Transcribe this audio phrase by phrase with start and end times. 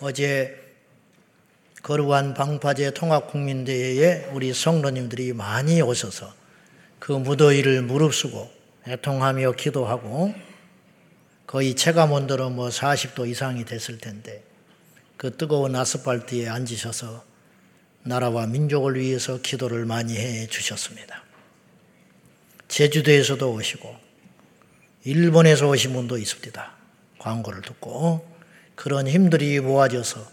[0.00, 0.60] 어제
[1.82, 6.32] 거룩한 방파제 통합국민대회에 우리 성도님들이 많이 오셔서
[6.98, 8.50] 그 무더위를 무릅쓰고
[8.88, 10.34] 애통하며 기도하고
[11.46, 14.42] 거의 체감 온도로 뭐 40도 이상이 됐을 텐데
[15.16, 17.24] 그 뜨거운 아스팔트에 앉으셔서
[18.02, 21.22] 나라와 민족을 위해서 기도를 많이 해 주셨습니다.
[22.68, 23.94] 제주도에서도 오시고
[25.04, 26.72] 일본에서 오신 분도 있습니다.
[27.18, 28.33] 광고를 듣고
[28.74, 30.26] 그런 힘들이 모아져서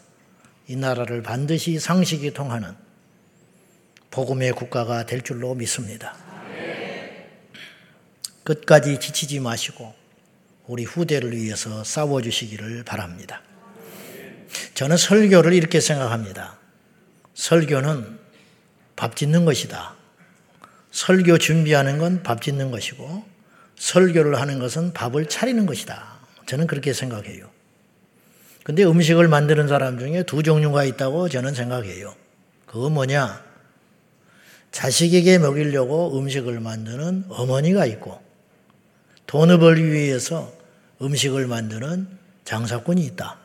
[0.67, 2.75] 이 나라를 반드시 상식이 통하는
[4.09, 6.15] 복음의 국가가 될 줄로 믿습니다.
[8.43, 9.93] 끝까지 지치지 마시고
[10.67, 13.41] 우리 후대를 위해서 싸워주시기를 바랍니다.
[14.73, 16.57] 저는 설교를 이렇게 생각합니다.
[17.33, 18.19] 설교는
[18.95, 19.95] 밥 짓는 것이다.
[20.91, 23.23] 설교 준비하는 건 밥 짓는 것이고
[23.77, 26.19] 설교를 하는 것은 밥을 차리는 것이다.
[26.45, 27.49] 저는 그렇게 생각해요.
[28.63, 32.15] 근데 음식을 만드는 사람 중에 두 종류가 있다고 저는 생각해요.
[32.65, 33.43] 그거 뭐냐?
[34.71, 38.21] 자식에게 먹이려고 음식을 만드는 어머니가 있고
[39.27, 40.53] 돈을 벌기 위해서
[41.01, 42.07] 음식을 만드는
[42.45, 43.37] 장사꾼이 있다.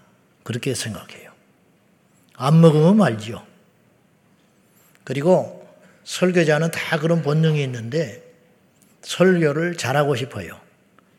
[0.43, 1.33] 그렇게 생각해요.
[2.35, 3.43] 안 먹으면 말지요.
[5.05, 5.67] 그리고
[6.05, 8.23] 설교자는 다 그런 본능이 있는데
[9.03, 10.61] 설교를 잘하고 싶어요.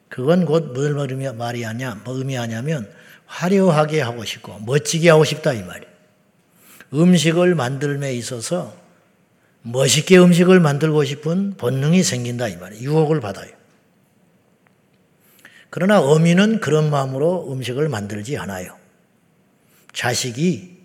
[0.10, 0.94] 그건 곧뭘
[1.34, 2.90] 말이 하냐, 뭐 의미하냐면
[3.28, 5.94] 화려하게 하고 싶고 멋지게 하고 싶다 이 말이에요.
[6.94, 8.76] 음식을 만들매 있어서
[9.62, 12.84] 멋있게 음식을 만들고 싶은 본능이 생긴다 이 말이에요.
[12.84, 13.52] 유혹을 받아요.
[15.70, 18.78] 그러나 어미는 그런 마음으로 음식을 만들지 않아요.
[19.94, 20.78] 자식이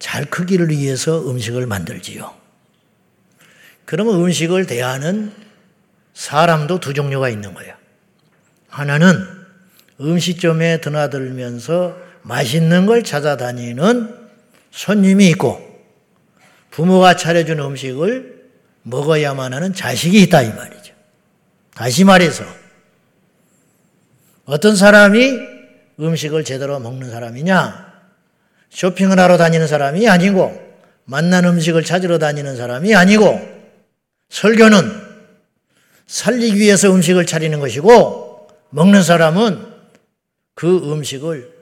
[0.00, 2.34] 잘 크기를 위해서 음식을 만들지요.
[3.84, 5.32] 그러면 음식을 대하는
[6.14, 7.74] 사람도 두 종류가 있는 거예요.
[8.68, 9.41] 하나는
[10.00, 14.14] 음식점에 드나들면서 맛있는 걸 찾아다니는
[14.70, 15.60] 손님이 있고
[16.70, 18.42] 부모가 차려준 음식을
[18.82, 20.94] 먹어야만 하는 자식이 있다 이 말이죠.
[21.74, 22.44] 다시 말해서
[24.44, 25.38] 어떤 사람이
[26.00, 27.92] 음식을 제대로 먹는 사람이냐?
[28.70, 30.60] 쇼핑을 하러 다니는 사람이 아니고
[31.04, 33.40] 만난 음식을 찾으러 다니는 사람이 아니고
[34.30, 34.90] 설교는
[36.06, 39.71] 살리기 위해서 음식을 차리는 것이고 먹는 사람은
[40.54, 41.52] 그 음식을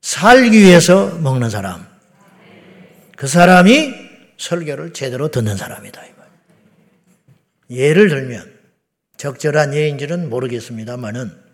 [0.00, 1.86] 살기 위해서 먹는 사람.
[3.16, 3.94] 그 사람이
[4.36, 6.02] 설교를 제대로 듣는 사람이다.
[7.70, 8.58] 예를 들면
[9.16, 11.44] 적절한 예인지는 모르겠습니다만은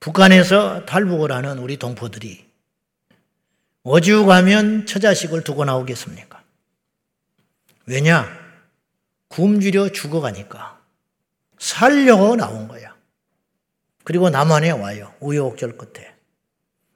[0.00, 2.44] 북한에서 탈북을 하는 우리 동포들이
[3.84, 6.42] 어주 가면 처자식을 두고 나오겠습니까?
[7.86, 8.28] 왜냐?
[9.28, 10.80] 굶주려 죽어가니까
[11.58, 12.91] 살려고 나온 거야.
[14.04, 15.12] 그리고 남한에 와요.
[15.20, 16.12] 우여곡절 끝에.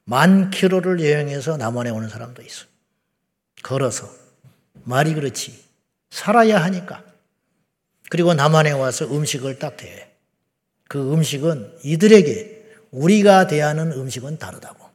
[0.03, 2.65] 만 킬로를 여행해서 남한에 오는 사람도 있어.
[3.63, 4.09] 걸어서.
[4.83, 5.63] 말이 그렇지.
[6.09, 7.03] 살아야 하니까.
[8.09, 10.13] 그리고 남한에 와서 음식을 딱 대.
[10.87, 14.87] 그 음식은 이들에게 우리가 대하는 음식은 다르다고.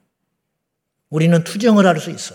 [1.10, 2.34] 우리는 투정을 할 수 있어.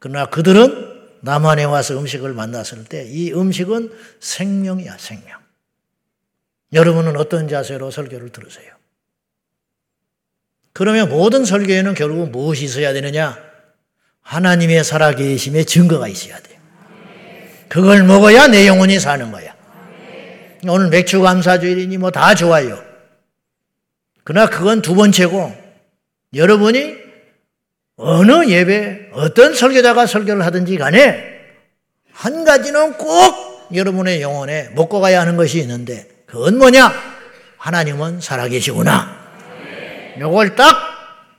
[0.00, 5.40] 그러나 그들은 남한에 와서 음식을 만났을 때 이 음식은 생명이야, 생명.
[6.72, 8.75] 여러분은 어떤 자세로 설교를 들으세요?
[10.76, 13.38] 그러면 모든 설교에는 결국 무엇이 있어야 되느냐?
[14.20, 16.58] 하나님의 살아계심의 증거가 있어야 돼요.
[17.66, 19.54] 그걸 먹어야 내 영혼이 사는 거야.
[20.68, 22.78] 오늘 맥주 감사주일이니 뭐 다 좋아요.
[24.22, 25.56] 그러나 그건 두 번째고
[26.34, 26.94] 여러분이
[27.96, 31.24] 어느 예배, 어떤 설교자가 설교를 하든지 간에
[32.12, 36.92] 한 가지는 꼭 여러분의 영혼에 먹고 가야 하는 것이 있는데 그건 뭐냐?
[37.56, 39.25] 하나님은 살아계시구나.
[40.20, 40.76] 요걸 딱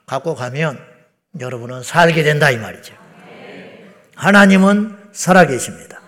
[0.05, 0.79] 갖고 가면
[1.39, 2.93] 여러분은 살게 된다 이 말이죠.
[4.15, 5.99] 하나님은 살아계십니다.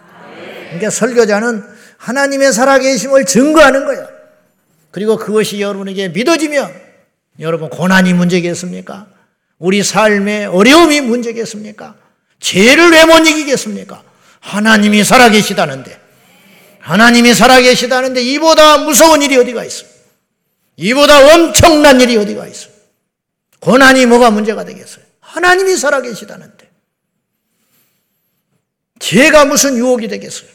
[0.65, 1.63] 그러니까 설교자는
[1.97, 4.07] 하나님의 살아계심을 증거하는 거예요.
[4.91, 6.73] 그리고 그것이 여러분에게 믿어지면
[7.39, 9.07] 여러분 고난이 문제겠습니까?
[9.59, 11.95] 우리 삶의 어려움이 문제겠습니까?
[12.39, 14.01] 죄를 왜 못 이기겠습니까?
[14.39, 15.99] 하나님이 살아계시다는데
[16.79, 19.85] 하나님이 살아계시다는데 이보다 무서운 일이 어디가 있어?
[20.79, 22.69] 이보다 엄청난 일이 어디가 있어?
[23.59, 25.03] 고난이 뭐가 문제가 되겠어요?
[25.19, 26.69] 하나님이 살아계시다는데
[28.99, 30.49] 죄가 무슨 유혹이 되겠어요?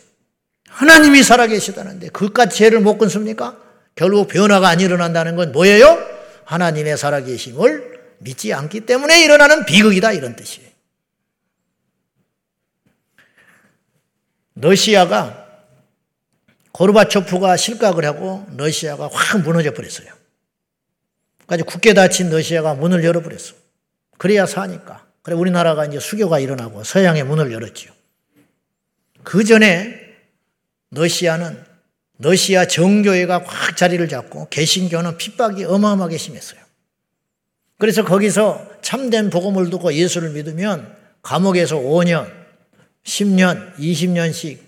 [0.69, 3.59] 하나님이 살아계시다는데 그깟 죄를 못 끊습니까?
[3.95, 5.99] 결국 변화가 안 일어난다는 건 뭐예요?
[6.47, 10.71] 하나님의 살아계심을 믿지 않기 때문에 일어나는 비극이다 이런 뜻이에요.
[14.55, 15.44] 러시아가
[16.75, 20.09] 고르바초프가 실각을 하고 러시아가 확 무너져 버렸어요.
[21.47, 23.55] 까지 굳게 닫힌 러시아가 문을 열어버렸어.
[24.19, 25.07] 그래야 사니까.
[25.23, 27.93] 그래 우리나라가 이제 수교가 일어나고 서양의 문을 열었지요.
[29.23, 30.01] 그 전에
[30.91, 31.65] 러시아는
[32.19, 36.61] 러시아 정교회가 확 자리를 잡고 개신교는 핍박이 어마어마하게 심했어요.
[37.79, 42.31] 그래서 거기서 참된 복음을 듣고 예수를 믿으면 감옥에서 5년,
[43.05, 44.64] 10년, 20년씩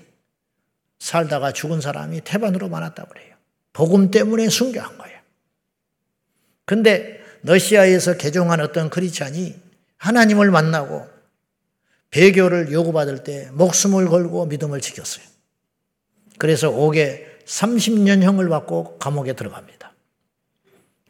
[0.99, 3.35] 살다가 죽은 사람이 태반으로 많았다고 그래요.
[3.73, 5.19] 복음 때문에 순교한 거예요.
[6.65, 9.55] 근데 러시아에서 개종한 어떤 크리스찬이
[9.99, 11.09] 하나님을 만나고
[12.11, 15.25] 배교를 요구받을 때 목숨을 걸고 믿음을 지켰어요.
[16.39, 19.93] 그래서 옥에 30년형을 받고 감옥에 들어갑니다.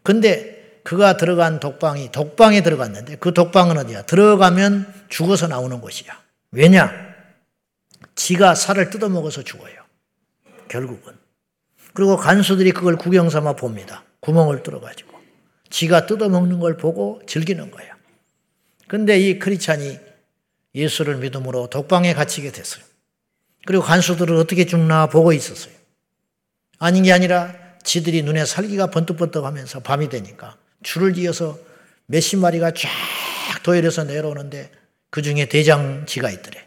[0.02, 4.02] 근데 그가 들어간 독방이 독방에 들어갔는데 그 독방은 어디야?
[4.02, 6.16] 들어가면 죽어서 나오는 곳이야.
[6.52, 7.05] 왜냐?
[8.16, 9.74] 지가 살을 뜯어먹어서 죽어요.
[10.68, 11.14] 결국은.
[11.94, 14.04] 그리고 간수들이 그걸 구경 삼아 봅니다.
[14.20, 15.16] 구멍을 뚫어가지고.
[15.70, 17.96] 지가 뜯어먹는 걸 보고 즐기는 거야.
[18.88, 19.98] 근데 이 크리찬이
[20.74, 22.84] 예수를 믿음으로 독방에 갇히게 됐어요.
[23.66, 25.74] 그리고 간수들은 어떻게 죽나 보고 있었어요.
[26.78, 31.58] 아닌 게 아니라 지들이 눈에 살기가 번뜩번뜩 하면서 밤이 되니까 줄을 이어서
[32.06, 32.88] 몇십 마리가 쫙
[33.62, 34.70] 도열해서 내려오는데
[35.10, 36.65] 그 중에 대장지가 있더래.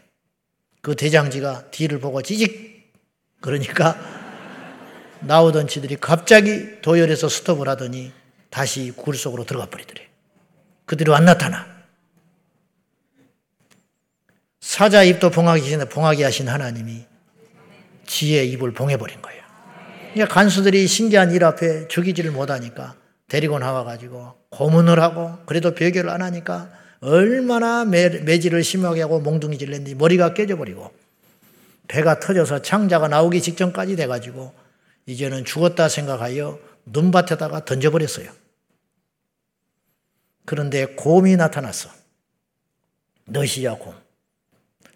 [0.80, 2.92] 그 대장지가 뒤를 보고 찌직
[3.40, 3.96] 그러니까
[5.20, 8.12] 나오던 지들이 갑자기 도열해서 스톱을 하더니
[8.48, 10.08] 다시 굴 속으로 들어가 버리더래.
[10.86, 11.66] 그대로 안 나타나.
[14.60, 17.04] 사자 입도 봉하기 전에 봉하게 하신 하나님이
[18.06, 19.42] 지의 입을 봉해버린 거예요.
[20.12, 22.96] 그러니까 간수들이 신기한 일 앞에 죽이지를 못하니까
[23.28, 29.94] 데리고 나와가지고 고문을 하고 그래도 배교를 안 하니까 얼마나 매, 매질을 심하게 하고 몽둥이질 냈는지
[29.94, 30.92] 머리가 깨져버리고
[31.88, 34.54] 배가 터져서 창자가 나오기 직전까지 돼가지고
[35.06, 38.30] 이제는 죽었다 생각하여 눈밭에다가 던져버렸어요.
[40.44, 41.90] 그런데 곰이 나타났어.
[43.24, 43.94] 너시야 곰.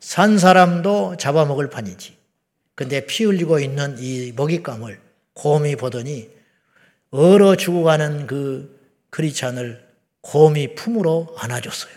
[0.01, 2.17] 산 사람도 잡아먹을 판이지.
[2.75, 5.01] 근데 피 흘리고 있는 이 먹잇감을
[5.35, 6.31] 곰이 보더니
[7.11, 8.81] 얼어 죽어가는 그
[9.11, 9.85] 크리찬을
[10.25, 11.93] 곰이 품으로 안아줬어요.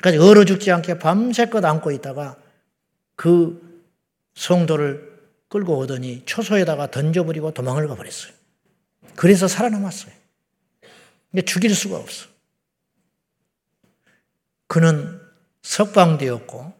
[0.00, 2.36] 그러니까 얼어 죽지 않게 밤새껏 안고 있다가
[3.16, 3.82] 그
[4.34, 5.10] 성도를
[5.48, 8.32] 끌고 오더니 초소에다가 던져버리고 도망을 가버렸어요.
[9.16, 10.12] 그래서 살아남았어요.
[11.30, 12.28] 근데 죽일 수가 없어.
[14.66, 15.20] 그는
[15.62, 16.72] 석방되었고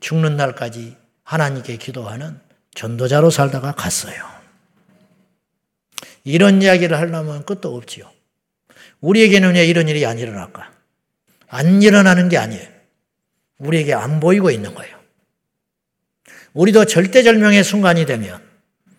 [0.00, 2.38] 죽는 날까지 하나님께 기도하는
[2.74, 4.22] 전도자로 살다가 갔어요.
[6.24, 8.10] 이런 이야기를 하려면 끝도 없지요.
[9.00, 10.70] 우리에게는 왜 이런 일이 안 일어날까?
[11.48, 12.68] 안 일어나는 게 아니에요.
[13.58, 14.98] 우리에게 안 보이고 있는 거예요.
[16.52, 18.40] 우리도 절대절명의 순간이 되면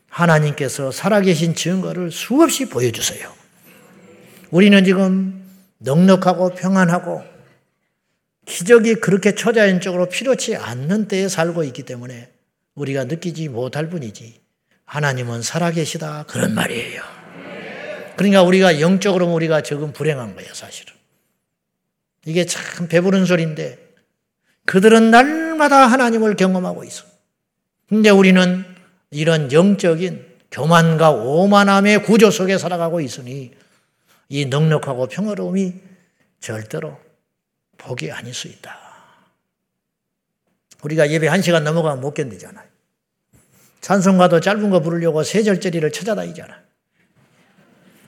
[0.10, 3.32] 하나님께서 살아계신 증거를 수없이 보여주세요.
[4.52, 5.42] 우리는 지금
[5.80, 7.24] 넉넉하고 평안하고
[8.46, 12.30] 기적이 그렇게 초자연적으로 필요치 않는 때에 살고 있기 때문에
[12.76, 14.42] 우리가 느끼지 못할 뿐이지
[14.86, 17.21] 하나님은 살아계시다 그런 말이에요.
[18.22, 20.94] 그러니까 우리가 영적으로 우리가 적은 불행한 거예요 사실은.
[22.26, 23.80] 이게 참 배부른 소리인데
[24.66, 27.04] 그들은 날마다 하나님을 경험하고 있어.
[27.90, 28.64] 근데 우리는
[29.10, 33.54] 이런 영적인 교만과 오만함의 구조 속에 살아가고 있으니
[34.30, 35.74] 이 넉넉하고 평화로움이
[36.40, 37.00] 절대로
[37.80, 38.80] 복이 아닐 수 있다.
[40.84, 42.68] 우리가 예배 한 시간 넘어가면 못 견디잖아요.
[43.82, 46.71] 찬송가도 짧은 거 부르려고 세 절짜리를 찾아다니잖아.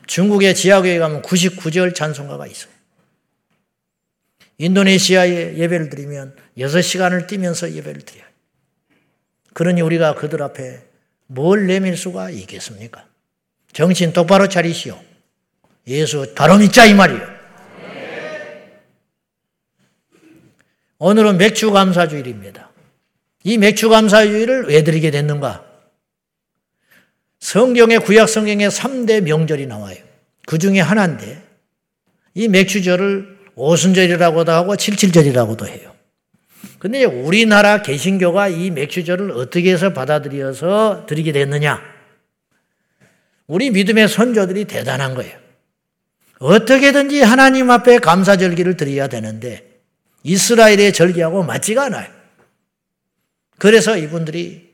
[0.07, 2.71] 중국의 지하교회 가면 99절 찬송가가 있어요.
[4.57, 8.25] 인도네시아에 예배를 드리면 6시간을 뛰면서 예배를 드려요.
[9.53, 10.81] 그러니 우리가 그들 앞에
[11.27, 13.05] 뭘 내밀 수가 있겠습니까?
[13.71, 14.99] 정신 똑바로 차리시오.
[15.87, 17.33] 예수 바로 믿자 이 말이에요.
[20.99, 22.71] 오늘은 맥주 감사주일입니다.
[23.43, 25.72] 이 맥주 감사주일을 왜 드리게 됐는가?
[27.43, 29.97] 성경의 구약 성경에 3대 명절이 나와요.
[30.45, 31.43] 그 중에 하나인데
[32.35, 35.93] 이 맥주절을 오순절이라고도 하고 칠칠절이라고도 해요.
[36.79, 41.81] 근데 우리나라 개신교가 이 맥주절을 어떻게 해서 받아들여서 드리게 됐느냐?
[43.47, 45.37] 우리 믿음의 선조들이 대단한 거예요.
[46.39, 49.81] 어떻게든지 하나님 앞에 감사 절기를 드려야 되는데
[50.23, 52.09] 이스라엘의 절기하고 맞지가 않아요.
[53.57, 54.71] 그래서 이분들이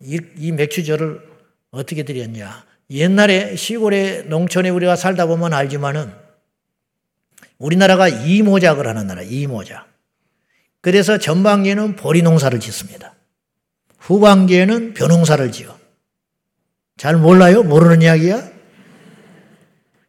[0.00, 1.33] 이, 이 맥주절을
[1.74, 2.64] 어떻게 드렸냐?
[2.90, 6.12] 옛날에 시골에 농촌에 우리가 살다 보면 알지만은
[7.58, 9.88] 우리나라가 이모작을 하는 나라, 이모작.
[10.80, 13.14] 그래서 전반기에는 보리 농사를 짓습니다.
[13.98, 15.76] 후반기에는 벼농사를 지어.
[16.96, 17.62] 잘 몰라요?
[17.62, 18.50] 모르는 이야기야?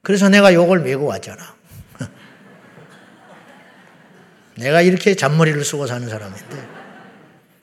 [0.02, 1.56] 그래서 내가 욕을 메고 왔잖아.
[4.58, 6.68] 내가 이렇게 잔머리를 쓰고 사는 사람인데.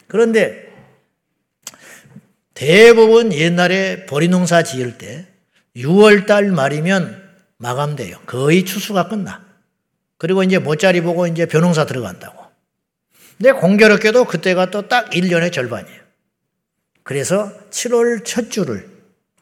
[0.09, 0.72] 그런데
[2.63, 5.27] 대부분 옛날에 보리농사 지을 때
[5.77, 7.21] 6월달 말이면
[7.57, 8.17] 마감돼요.
[8.27, 9.45] 거의 추수가 끝나.
[10.17, 12.41] 그리고 이제 모짜리 보고 이제 벼농사 들어간다고.
[13.37, 16.01] 근데 공교롭게도 그때가 또 딱 1년의 절반이에요.
[17.03, 18.89] 그래서 7월 첫 주를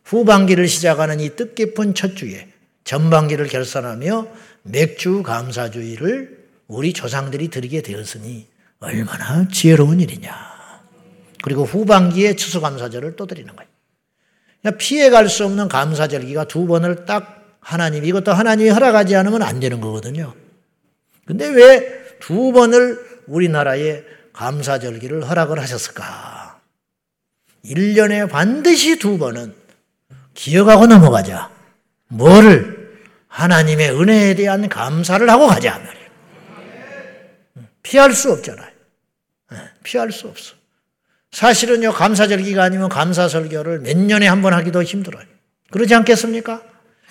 [0.04, 2.48] 후반기를 시작하는 이 뜻깊은 첫 주에
[2.84, 4.28] 전반기를 결산하며
[4.62, 8.46] 맥주 감사주의를 우리 조상들이 드리게 되었으니
[8.78, 10.49] 얼마나 지혜로운 일이냐.
[11.42, 14.76] 그리고 후반기에 추수감사절을 또 드리는 거예요.
[14.76, 20.34] 피해갈 수 없는 감사절기가 두 번을 딱 하나님, 이것도 하나님이 허락하지 않으면 안 되는 거거든요.
[21.24, 26.60] 근데 왜 두 번을 우리나라에 감사절기를 허락을 하셨을까?
[27.64, 29.54] 1년에 반드시 두 번은
[30.34, 31.50] 기억하고 넘어가자.
[32.08, 32.78] 뭐를?
[33.28, 35.80] 하나님의 은혜에 대한 감사를 하고 가자.
[37.82, 38.70] 피할 수 없잖아요.
[39.52, 40.54] 예, 피할 수 없어.
[41.32, 45.24] 사실은요, 감사절기가 아니면 감사설교를 몇 년에 한 번 하기도 힘들어요.
[45.70, 46.62] 그러지 않겠습니까?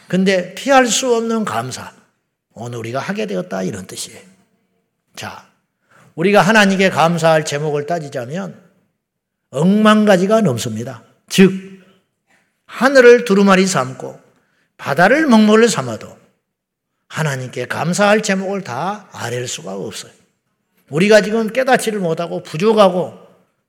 [0.07, 1.93] 근데 피할 수 없는 감사.
[2.53, 3.63] 오늘 우리가 하게 되었다.
[3.63, 4.19] 이런 뜻이에요.
[5.15, 5.45] 자,
[6.15, 8.59] 우리가 하나님께 감사할 제목을 따지자면
[9.51, 11.03] 억만 가지가 넘습니다.
[11.29, 11.53] 즉,
[12.65, 14.19] 하늘을 두루마리 삼고
[14.77, 16.17] 바다를 먹물을 삼아도
[17.07, 20.11] 하나님께 감사할 제목을 다 아랠 수가 없어요.
[20.89, 23.17] 우리가 지금 깨닫지를 못하고 부족하고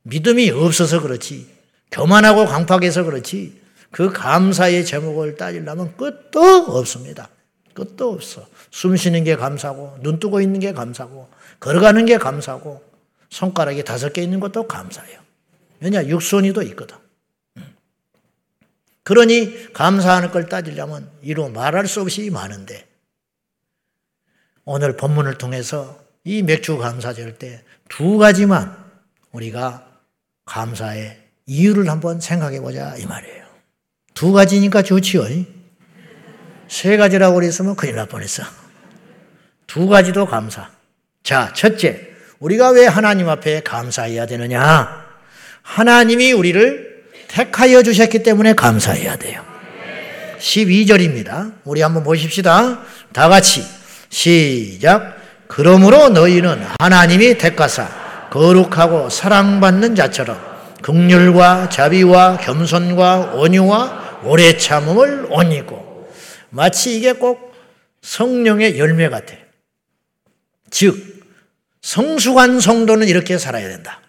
[0.03, 1.47] 믿음이 없어서 그렇지,
[1.91, 7.29] 교만하고 강팍해서 그렇지, 그 감사의 제목을 따지려면 끝도 없습니다.
[7.73, 8.47] 끝도 없어.
[8.69, 11.29] 숨 쉬는 게 감사고, 눈 뜨고 있는 게 감사고,
[11.59, 12.83] 걸어가는 게 감사고,
[13.29, 15.19] 손가락이 다섯 개 있는 것도 감사해요.
[15.79, 16.97] 왜냐, 육손이도 있거든.
[19.03, 22.87] 그러니 감사하는 걸 따지려면 이루 말할 수 없이 많은데
[24.63, 28.77] 오늘 본문을 통해서 이 맥주 감사절 때 두 가지만
[29.33, 29.90] 우리가
[30.45, 33.43] 감사의 이유를 한번 생각해 보자 이 말이에요.
[34.13, 35.25] 두 가지니까 좋지요.
[36.67, 38.43] 세 가지라고 그랬으면 큰일 날 뻔했어.
[39.67, 40.69] 두 가지도 감사.
[41.23, 45.05] 자, 첫째, 우리가 왜 하나님 앞에 감사해야 되느냐?
[45.61, 49.45] 하나님이 우리를 택하여 주셨기 때문에 감사해야 돼요.
[50.39, 51.53] 12절입니다.
[51.63, 52.81] 우리 한번 보십시다.
[53.13, 53.63] 다 같이
[54.09, 55.17] 시작.
[55.47, 58.00] 그러므로 너희는 하나님이 택하사
[58.31, 60.39] 거룩하고 사랑받는 자처럼
[60.81, 66.09] 극률과 자비와 겸손과 온유와 오래 참음을 온이고
[66.49, 67.53] 마치 이게 꼭
[68.01, 69.35] 성령의 열매 같아.
[70.69, 71.21] 즉
[71.81, 74.01] 성숙한 성도는 이렇게 살아야 된다.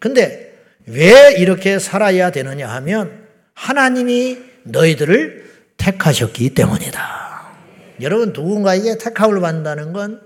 [0.00, 0.52] 근데
[0.86, 7.52] 왜 이렇게 살아야 되느냐 하면 하나님이 너희들을 택하셨기 때문이다.
[8.00, 10.20] 여러분 누군가에게 택함을 받는다는 건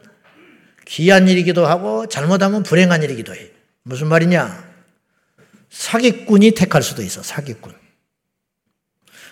[0.86, 3.50] 귀한 일이기도 하고 잘못하면 불행한 일이기도 해.
[3.82, 4.64] 무슨 말이냐?
[5.68, 7.22] 사기꾼이 택할 수도 있어.
[7.22, 7.72] 사기꾼.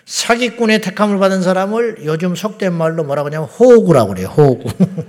[0.04, 4.28] 사기꾼의 택함을 받은 사람을 요즘 속된 말로 뭐라고 하냐면 호구라고 그래요.
[4.28, 4.70] 호구.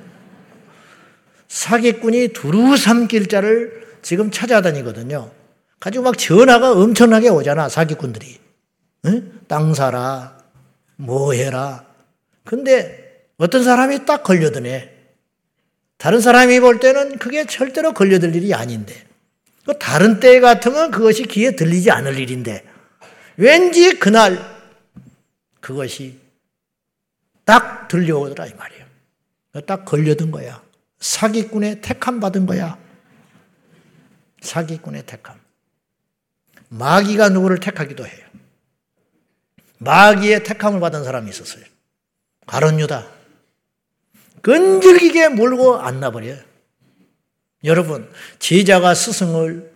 [1.47, 5.31] 사기꾼이 두루 삼길 자를 지금 찾아다니거든요.
[5.79, 8.39] 가지고 막 전화가 엄청나게 오잖아, 사기꾼들이.
[9.05, 9.39] 응?
[9.47, 10.37] 땅 사라,
[10.95, 11.85] 뭐 해라.
[12.43, 14.94] 근데 어떤 사람이 딱 걸려드네.
[15.97, 19.05] 다른 사람이 볼 때는 그게 절대로 걸려들 일이 아닌데.
[19.65, 22.63] 그 다른 때 같으면 그것이 귀에 들리지 않을 일인데.
[23.37, 24.39] 왠지 그날
[25.59, 26.19] 그것이
[27.43, 28.85] 딱 들려오더라, 이 말이에요.
[29.65, 30.61] 딱 걸려든 거야.
[30.99, 32.77] 사기꾼의 택함 받은 거야.
[34.41, 35.39] 사기꾼의 택함.
[36.69, 38.25] 마귀가 누구를 택하기도 해요.
[39.77, 41.63] 마귀의 택함을 받은 사람이 있었어요.
[42.45, 43.14] 가론 유다.
[44.45, 46.37] 끈질기게 몰고 안나버려요.
[47.63, 49.73] 여러분, 제자가 스승을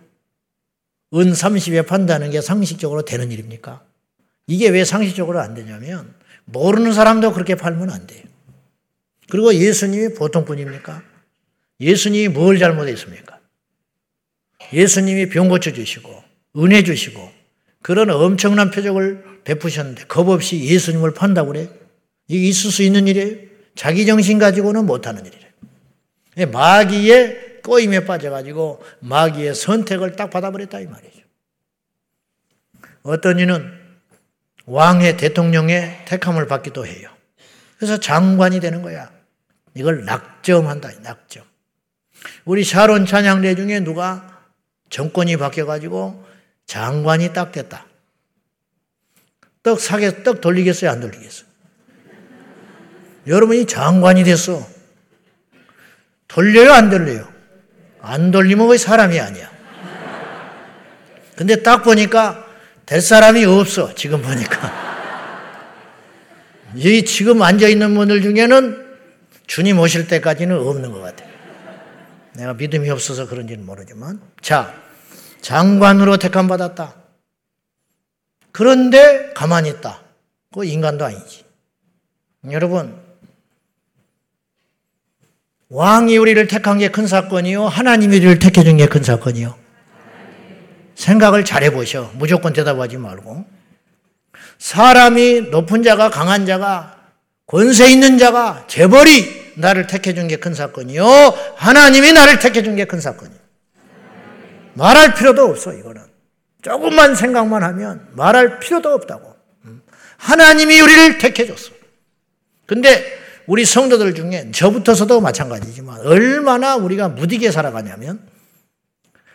[1.12, 3.82] 은 30에 판다는 게 상식적으로 되는 일입니까?
[4.46, 8.22] 이게 왜 상식적으로 안 되냐면, 모르는 사람도 그렇게 팔면 안 돼요.
[9.28, 11.02] 그리고 예수님이 보통 분입니까?
[11.80, 13.40] 예수님이 뭘 잘못했습니까?
[14.72, 16.22] 예수님이 병 고쳐주시고,
[16.58, 17.32] 은혜 주시고
[17.82, 21.68] 그런 엄청난 표적을 베푸셨는데 겁 없이 예수님을 판다고 그래?
[22.28, 23.49] 이게 있을 수 있는 일이에요?
[23.80, 25.50] 자기 정신 가지고는 못하는 일이래요.
[26.36, 31.22] 예, 마귀의 꼬임에 빠져가지고 마귀의 선택을 딱 받아버렸다 이 말이죠.
[33.04, 33.72] 어떤 이는
[34.66, 37.08] 왕의 대통령의 택함을 받기도 해요.
[37.78, 39.10] 그래서 장관이 되는 거야.
[39.72, 41.42] 이걸 낙점한다, 낙점.
[42.44, 44.42] 우리 샤론 찬양대 중에 누가
[44.90, 46.22] 정권이 바뀌어가지고
[46.66, 47.86] 장관이 딱 됐다.
[49.62, 50.90] 떡 사게, 떡 돌리겠어요?
[50.90, 51.49] 안 돌리겠어요?
[53.30, 54.66] 여러분이 장관이 됐어.
[56.26, 57.28] 돌려요, 안 돌려요?
[58.00, 59.48] 안 돌리면 거의 사람이 아니야.
[61.36, 62.44] 근데 딱 보니까
[62.86, 64.90] 될 사람이 없어, 지금 보니까.
[66.74, 68.98] 이 지금 앉아있는 분들 중에는
[69.46, 71.30] 주님 오실 때까지는 없는 것 같아요.
[72.34, 74.20] 내가 믿음이 없어서 그런지는 모르지만.
[74.40, 74.74] 자,
[75.40, 76.94] 장관으로 택함받았다.
[78.50, 80.00] 그런데 가만히 있다.
[80.52, 81.44] 그 인간도 아니지.
[82.50, 82.99] 여러분,
[85.70, 87.66] 왕이 우리를 택한 게 큰 사건이요.
[87.66, 89.56] 하나님이 우리를 택해준 게 큰 사건이요.
[90.96, 92.10] 생각을 잘 해보셔.
[92.14, 93.44] 무조건 대답하지 말고.
[94.58, 96.96] 사람이 높은 자가 강한 자가
[97.46, 101.06] 권세 있는 자가 재벌이 나를 택해준 게 큰 사건이요.
[101.56, 103.38] 하나님이 나를 택해준 게 큰 사건이요.
[104.74, 106.02] 말할 필요도 없어, 이거는.
[106.62, 109.34] 조금만 생각만 하면 말할 필요도 없다고.
[110.18, 111.70] 하나님이 우리를 택해줬어.
[112.66, 113.19] 근데
[113.50, 118.20] 우리 성도들 중에 저부터서도 마찬가지지만 얼마나 우리가 무디게 살아가냐면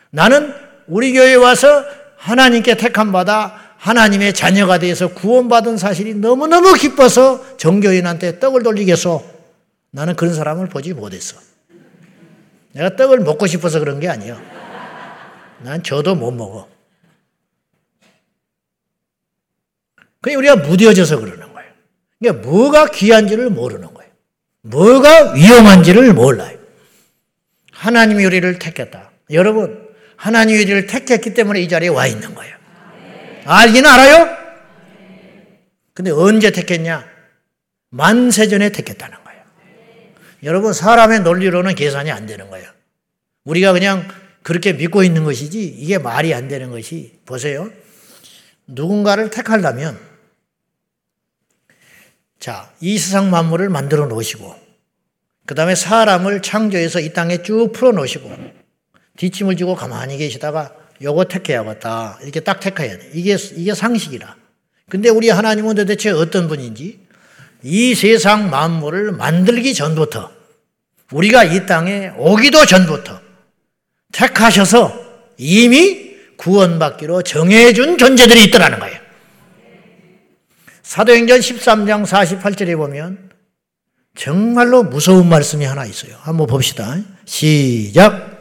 [0.09, 0.53] 나는
[0.87, 1.83] 우리 교회에 와서
[2.15, 9.21] 하나님께 택함 받아 하나님의 자녀가 되어서 구원받은 사실이 너무너무 기뻐서 정교인한테 떡을 돌리겠어.
[9.91, 11.35] 나는 그런 사람을 보지 못했어.
[12.71, 14.41] 내가 떡을 먹고 싶어서 그런 게 아니야.
[15.59, 16.69] 난 저도 못 먹어.
[20.21, 21.71] 그냥 우리가 무뎌져서 그러는 거예요.
[22.17, 23.94] 그러니까 뭐가 귀한지를 모르는 거예요.
[24.65, 26.57] 뭐가 위험한지를 몰라요.
[27.71, 29.11] 하나님이 우리를 택했다.
[29.31, 32.55] 여러분, 하나님이 우리를 택했기 때문에 이 자리에 와 있는 거예요.
[33.45, 34.29] 알기는 알아요?
[35.93, 37.05] 근데 언제 택했냐?
[37.91, 39.41] 만세 전에 택했다는 거예요.
[40.43, 42.67] 여러분, 사람의 논리로는 계산이 안 되는 거예요.
[43.43, 44.07] 우리가 그냥
[44.41, 47.69] 그렇게 믿고 있는 것이지 이게 말이 안 되는 것이 보세요.
[48.65, 49.99] 누군가를 택하려면
[52.45, 54.55] 자, 이 세상 만물을 만들어 놓으시고
[55.47, 58.31] 그 다음에 사람을 창조해서 이 땅에 쭉 풀어 놓으시고
[59.17, 62.19] 뒷짐을 지고 가만히 계시다가 요거 택해야겠다.
[62.21, 63.09] 이렇게 딱 택해야 돼.
[63.15, 64.35] 이게, 이게 상식이라.
[64.89, 66.99] 근데 우리 하나님은 도대체 어떤 분인지
[67.63, 70.29] 이 세상 만물을 만들기 전부터
[71.13, 73.21] 우리가 이 땅에 오기도 전부터
[74.11, 74.93] 택하셔서
[75.39, 79.04] 이미 구원받기로 정해준 존재들이 있더라는 거예요.
[80.85, 83.31] 사도행전 13장 48절에 보면
[84.15, 86.15] 정말로 무서운 말씀이 하나 있어요.
[86.21, 86.95] 한번 봅시다.
[87.25, 88.35] 시작.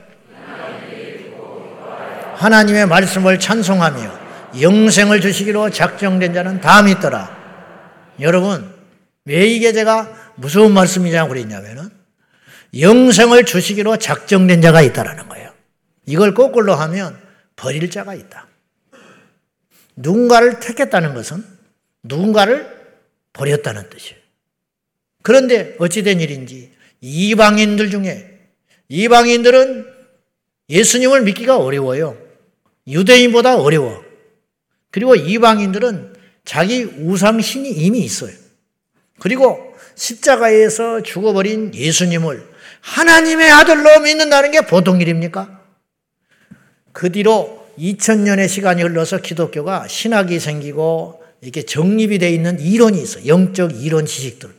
[2.36, 7.34] 하나님의 말씀을 찬송하며 영생을 주시기로 작정된 자는 다 믿더라.
[8.20, 8.70] 여러분,
[9.24, 11.88] 왜 이게 제가 무서운 말씀이냐고 그랬냐면은
[12.78, 15.50] 영생을 주시기로 작정된 자가 있다라는 거예요.
[16.04, 17.18] 이걸 거꾸로 하면
[17.56, 18.46] 버릴 자가 있다.
[19.96, 21.54] 누군가를 택했다는 것은
[22.04, 22.66] 누군가를
[23.32, 24.20] 버렸다는 뜻이에요.
[25.22, 28.38] 그런데 어찌된 일인지 이방인들 중에
[28.88, 29.86] 이방인들은
[30.68, 32.16] 예수님을 믿기가 어려워요.
[32.86, 34.04] 유대인보다 어려워.
[34.90, 36.14] 그리고 이방인들은
[36.44, 38.32] 자기 우상신이 이미 있어요.
[39.18, 42.46] 그리고 십자가에서 죽어버린 예수님을
[42.80, 45.62] 하나님의 아들로 믿는다는 게 보통 일입니까?
[46.92, 53.26] 그 뒤로 2000년의 시간이 흘러서 기독교가 신학이 생기고 이렇게 정립이 되어 있는 이론이 있어.
[53.26, 54.54] 영적 이론 지식들.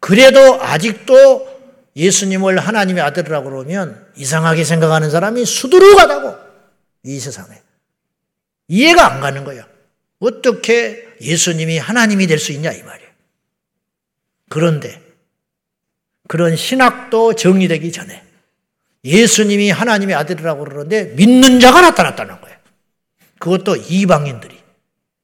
[0.00, 1.52] 그래도 아직도
[1.94, 6.34] 예수님을 하나님의 아들이라고 그러면 이상하게 생각하는 사람이 수두룩하다고.
[7.04, 7.54] 이 세상에.
[8.66, 9.66] 이해가 안 가는 거야.
[10.18, 13.10] 어떻게 예수님이 하나님이 될 수 있냐 이 말이에요.
[14.48, 15.00] 그런데
[16.26, 18.22] 그런 신학도 정리되기 전에
[19.04, 22.56] 예수님이 하나님의 아들이라고 그러는데 믿는 자가 나타났다는 거예요.
[23.38, 24.61] 그것도 이방인들이.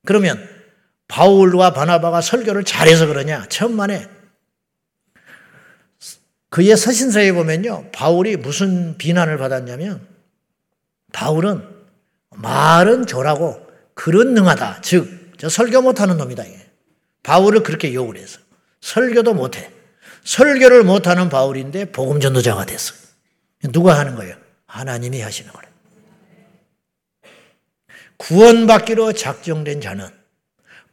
[0.08, 0.42] 그러면
[1.06, 3.44] 바울과 바나바가 설교를 잘해서 그러냐?
[3.50, 4.08] 천만에
[6.48, 7.90] 그의 서신서에 보면요.
[7.92, 10.00] 바울이 무슨 비난을 받았냐면
[11.12, 11.62] 바울은
[12.30, 13.60] 말은 조라고
[13.92, 14.80] 글은 능하다.
[14.80, 16.42] 즉, 저 설교 못하는 놈이다.
[17.22, 18.40] 바울을 그렇게 욕을 해서.
[18.80, 19.70] 설교도 못해.
[20.24, 22.94] 설교를 못하는 바울인데 복음 전도자가 됐어.
[23.72, 24.36] 누가 하는 거예요?
[24.64, 25.67] 하나님이 하시는 거예요.
[28.18, 30.06] 구원받기로 작정된 자는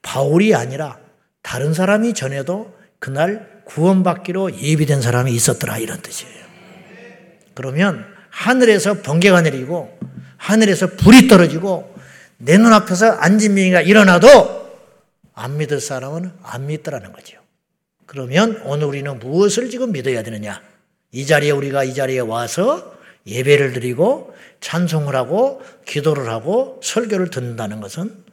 [0.01, 0.99] 바울이 아니라
[1.41, 6.45] 다른 사람이 전해도 그날 구원받기로 예비된 사람이 있었더라 이런 뜻이에요.
[7.53, 9.97] 그러면 하늘에서 번개가 내리고
[10.37, 11.95] 하늘에서 불이 떨어지고
[12.37, 14.27] 내 눈앞에서 안진명이가 일어나도
[15.33, 17.37] 안 믿을 사람은 안 믿더라는 거죠.
[18.05, 20.61] 그러면 오늘 우리는 무엇을 지금 믿어야 되느냐?
[21.11, 22.94] 이 자리에 우리가 이 자리에 와서
[23.25, 28.23] 예배를 드리고 찬송을 하고 기도를 하고 설교를 듣는다는 것은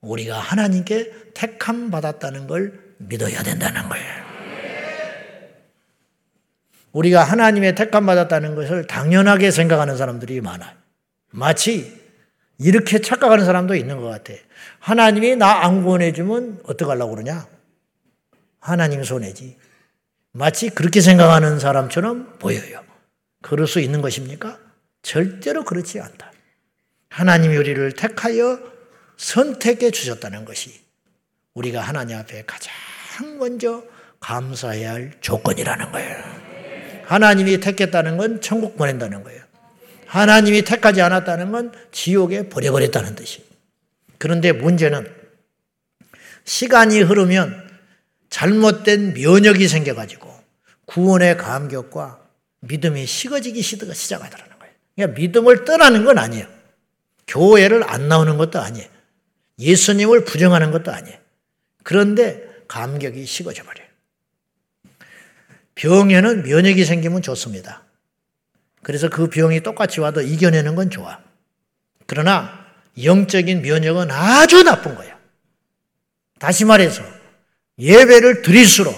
[0.00, 4.28] 우리가 하나님께 택함 받았다는 걸 믿어야 된다는 거예요.
[6.92, 10.72] 우리가 하나님의 택함 받았다는 것을 당연하게 생각하는 사람들이 많아요.
[11.30, 11.98] 마치
[12.58, 14.32] 이렇게 착각하는 사람도 있는 것 같아.
[14.80, 17.46] 하나님이 나 안 구원해주면 어떡하려고 그러냐?
[18.60, 19.56] 하나님 손해지.
[20.32, 22.87] 마치 그렇게 생각하는 사람처럼 보여요.
[23.42, 24.58] 그럴 수 있는 것입니까?
[25.02, 26.32] 절대로 그렇지 않다.
[27.10, 28.60] 하나님이 우리를 택하여
[29.16, 30.80] 선택해 주셨다는 것이
[31.54, 32.72] 우리가 하나님 앞에 가장
[33.38, 33.82] 먼저
[34.20, 36.24] 감사해야 할 조건이라는 거예요.
[37.06, 39.42] 하나님이 택했다는 건 천국 보낸다는 거예요.
[40.06, 43.46] 하나님이 택하지 않았다는 건 지옥에 버려버렸다는 뜻이에요.
[44.18, 45.10] 그런데 문제는
[46.44, 47.68] 시간이 흐르면
[48.30, 50.32] 잘못된 면역이 생겨가지고
[50.86, 52.27] 구원의 감격과
[52.60, 54.74] 믿음이 식어지기 시작하더라는 거예요.
[54.94, 56.46] 그러니까 믿음을 떠나는 건 아니에요.
[57.26, 58.88] 교회를 안 나오는 것도 아니에요.
[59.58, 61.18] 예수님을 부정하는 것도 아니에요.
[61.82, 63.86] 그런데 감격이 식어져 버려요.
[65.74, 67.84] 병에는 면역이 생기면 좋습니다.
[68.82, 71.20] 그래서 그 병이 똑같이 와도 이겨내는 건 좋아.
[72.06, 72.66] 그러나
[73.02, 75.16] 영적인 면역은 아주 나쁜 거야.
[76.38, 77.02] 다시 말해서
[77.78, 78.94] 예배를 드릴수록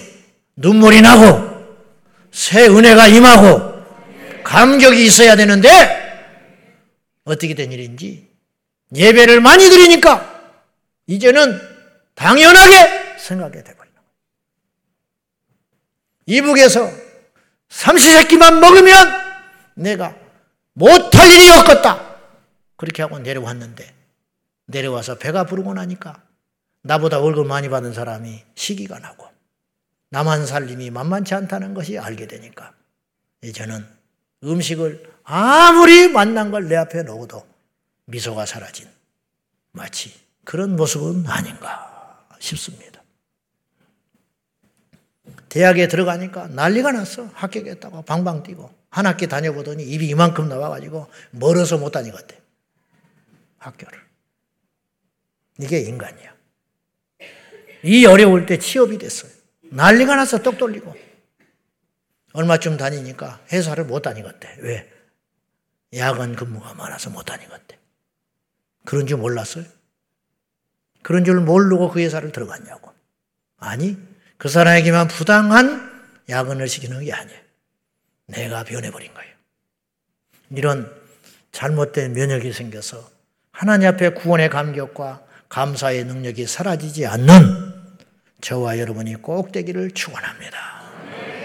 [0.55, 1.50] 눈물이 나고
[2.31, 3.71] 새 은혜가 임하고
[4.43, 6.01] 감격이 있어야 되는데
[7.23, 8.29] 어떻게 된 일인지
[8.95, 10.41] 예배를 많이 드리니까
[11.07, 11.59] 이제는
[12.15, 13.15] 당연하게
[13.63, 14.11] 되버리는 거예요.
[16.25, 16.91] 이북에서
[17.69, 19.21] 삼시세끼만 먹으면
[19.75, 20.15] 내가
[20.73, 22.11] 못할 일이 없겠다.
[22.75, 23.93] 그렇게 하고 내려왔는데
[24.65, 26.23] 내려와서 배가 부르고 나니까
[26.83, 29.27] 나보다 월급 많이 받은 사람이 시기가 나고
[30.11, 32.73] 나만 살림이 만만치 않다는 것이 알게 되니까
[33.53, 33.85] 저는
[34.43, 37.47] 음식을 아무리 만난 걸 내 앞에 놓어도
[38.05, 38.87] 미소가 사라진
[39.71, 43.01] 마치 그런 모습은 아닌가 싶습니다.
[45.47, 47.25] 대학에 들어가니까 난리가 났어.
[47.33, 52.39] 합격했다고 방방 뛰고 한 학기 다녀보더니 입이 이만큼 나와가지고 멀어서 못 다니겠대.
[53.59, 53.99] 학교를.
[55.59, 56.33] 이게 인간이야.
[57.83, 59.31] 이 어려울 때 취업이 됐어요.
[59.71, 60.95] 난리가 나서 떡 돌리고.
[62.33, 64.57] 얼마쯤 다니니까 회사를 못 다니겠대.
[64.59, 64.89] 왜?
[65.95, 67.77] 야간 근무가 많아서 못 다니겠대.
[68.85, 69.65] 그런 줄 몰랐어요?
[71.01, 72.93] 그런 줄 모르고 그 회사를 들어갔냐고.
[73.57, 73.97] 아니,
[74.37, 75.89] 그 사람에게만 부당한
[76.29, 77.39] 야근을 시키는 게 아니에요.
[78.27, 79.31] 내가 변해버린 거예요.
[80.51, 81.01] 이런
[81.51, 83.09] 잘못된 면역이 생겨서
[83.51, 87.60] 하나님 앞에 구원의 감격과 감사의 능력이 사라지지 않는
[88.41, 90.57] 저와 여러분이 꼭 되기를 축원합니다.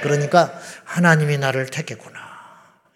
[0.02, 2.18] 그러니까 하나님이 나를 택했구나.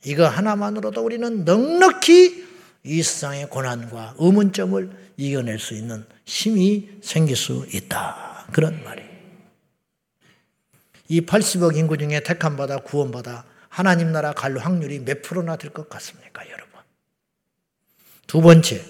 [0.04, 2.48] 이거 하나만으로도 우리는 넉넉히
[2.84, 8.46] 이 세상의 고난과 의문점을 이겨낼 수 있는 힘이 생길 수 있다.
[8.52, 9.10] 그런 말이에요.
[11.08, 16.48] 이 80억 인구 중에 택함받아 구원받아 하나님 나라 갈 확률이 몇 프로나 될 것 같습니까,
[16.48, 16.80] 여러분?
[18.26, 18.82] 두 번째,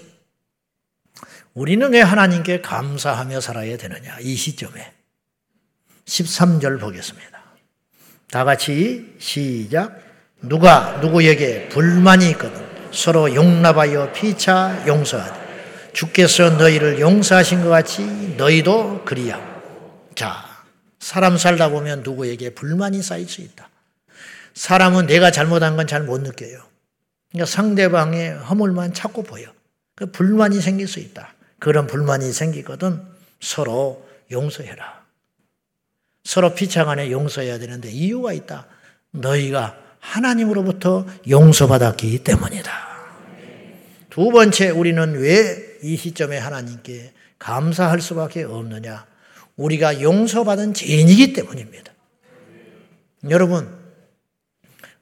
[1.53, 4.93] 우리는 왜 하나님께 감사하며 살아야 되느냐, 이 시점에.
[6.11, 7.41] 13절 보겠습니다.
[8.29, 9.97] 다 같이 시작.
[10.41, 18.03] 누가 누구에게 불만이 있거든 서로 용납하여 피차 용서하되 주께서 너희를 용서하신 것 같이
[18.37, 20.09] 너희도 그리하고.
[20.15, 20.43] 자,
[20.99, 23.69] 사람 살다 보면 누구에게 불만이 쌓일 수 있다.
[24.53, 26.59] 사람은 내가 잘못한 건 잘 못 느껴요.
[27.31, 29.47] 그러니까 상대방의 허물만 찾고 보여.
[29.95, 31.33] 그 불만이 생길 수 있다.
[31.59, 33.01] 그런 불만이 생기거든
[33.39, 35.00] 서로 용서해라.
[36.23, 38.67] 서로 피차간에 용서해야 되는데 이유가 있다.
[39.11, 42.71] 너희가 하나님으로부터 용서받았기 때문이다.
[44.09, 49.05] 두 번째, 우리는 왜 이 시점에 하나님께 감사할 수밖에 없느냐?
[49.55, 51.91] 우리가 용서받은 죄인이기 때문입니다.
[53.29, 53.69] 여러분,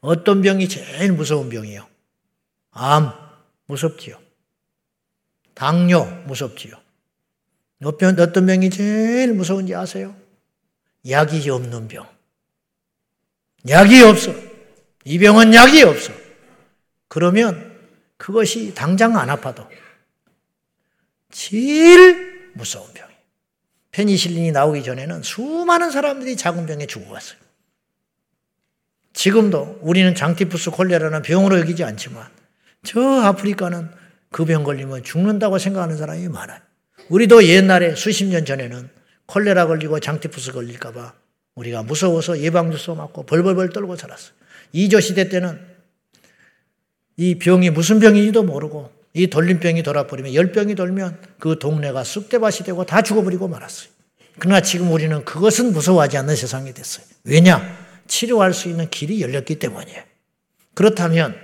[0.01, 1.85] 어떤 병이 제일 무서운 병이요?
[2.71, 3.11] 암,
[3.67, 4.17] 무섭지요.
[5.53, 6.73] 당뇨, 무섭지요.
[7.83, 10.15] 어떤 병이 제일 무서운지 아세요?
[11.09, 12.07] 약이 없는 병.
[13.67, 14.33] 약이 없어.
[15.05, 16.13] 이 병은 약이 없어.
[17.07, 17.77] 그러면
[18.17, 19.67] 그것이 당장 안 아파도
[21.31, 23.19] 제일 무서운 병이에요.
[23.91, 27.39] 페니실린이 나오기 전에는 수많은 사람들이 작은 병에 죽어갔어요.
[29.13, 32.29] 지금도 우리는 장티푸스 콜레라는 병으로 여기지 않지만
[32.83, 33.89] 저 아프리카는
[34.31, 36.61] 그 병 걸리면 죽는다고 생각하는 사람이 많아요.
[37.09, 38.89] 우리도 옛날에 수십 년 전에는
[39.29, 41.13] 콜레라 걸리고 장티푸스 걸릴까봐
[41.53, 44.33] 우리가 무서워서 예방주소 맞고 벌벌벌 떨고 살았어요.
[44.71, 45.59] 이조 시대 때는
[47.15, 53.01] 이 병이 무슨 병인지도 모르고 이 돌림병이 돌아버리면 열병이 돌면 그 동네가 쑥대밭이 되고 다
[53.01, 53.89] 죽어버리고 말았어요.
[54.39, 57.05] 그러나 지금 우리는 그것은 무서워하지 않는 세상이 됐어요.
[57.23, 57.61] 왜냐?
[58.07, 60.01] 치료할 수 있는 길이 열렸기 때문이에요.
[60.73, 61.35] 그렇다면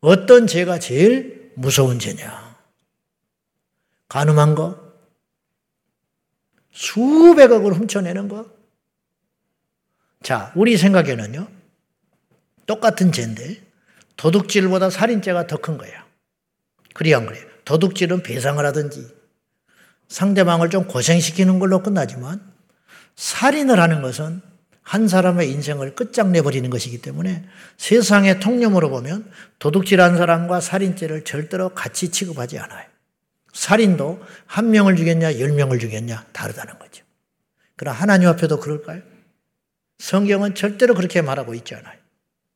[0.00, 2.56] 어떤 죄가 제일 무서운 죄냐?
[4.08, 4.87] 가늠한 거?
[6.78, 8.46] 수백억을 훔쳐내는 거?
[10.22, 11.48] 자, 우리 생각에는요,
[12.66, 13.60] 똑같은 죄인데,
[14.16, 16.00] 도둑질보다 살인죄가 더 큰 거예요.
[16.94, 17.44] 그래요, 안 그래요?
[17.64, 19.08] 도둑질은 배상을 하든지,
[20.06, 22.40] 상대방을 좀 고생시키는 걸로 끝나지만,
[23.16, 24.40] 살인을 하는 것은
[24.82, 27.44] 한 사람의 인생을 끝장내버리는 것이기 때문에
[27.76, 32.86] 세상의 통념으로 보면 도둑질한 사람과 살인죄를 절대로 같이 취급하지 않아요.
[33.52, 37.04] 살인도 한 명을 죽였냐, 열 명을 죽였냐, 다르다는 거죠.
[37.76, 39.02] 그러나 하나님 앞에도 그럴까요?
[39.98, 41.98] 성경은 절대로 그렇게 말하고 있지 않아요.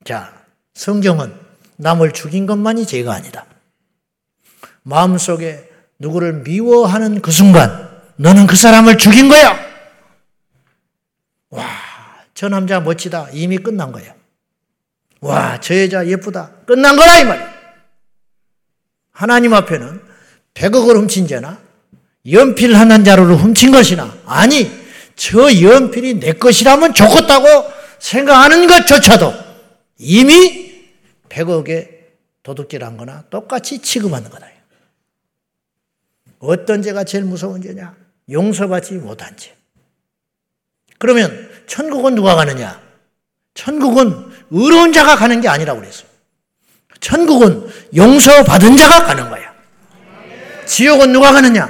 [0.05, 1.35] 자, 성경은
[1.76, 3.46] 남을 죽인 것만이 죄가 아니다.
[4.83, 9.59] 마음속에 누구를 미워하는 그 순간, 너는 그 사람을 죽인 거야!
[11.50, 11.66] 와,
[12.35, 13.28] 저 남자 멋지다.
[13.33, 14.14] 이미 끝난 거야.
[15.20, 16.50] 와, 저 여자 예쁘다.
[16.66, 17.52] 끝난 거라, 이 말이야.
[19.12, 20.12] 하나님 앞에는
[20.54, 21.60] 100억을 훔친 죄나
[22.30, 24.70] 연필 한 자루를 훔친 것이나 아니
[25.16, 27.46] 저 연필이 내 것이라면 좋겠다고
[27.98, 29.32] 생각하는 것조차도
[29.98, 30.84] 이미
[31.28, 31.88] 100억에
[32.42, 34.52] 도둑질한 거나 똑같이 취급하는 거다.
[36.42, 37.94] 어떤 죄가 제일 무서운 죄냐?
[38.28, 39.54] 용서받지 못한 죄.
[40.98, 42.80] 그러면 천국은 누가 가느냐?
[43.54, 46.08] 천국은 의로운 자가 가는 게 아니라고 그랬어요.
[47.00, 49.41] 천국은 용서받은 자가 가는 거야.
[50.76, 51.68] 지옥은 누가 가느냐?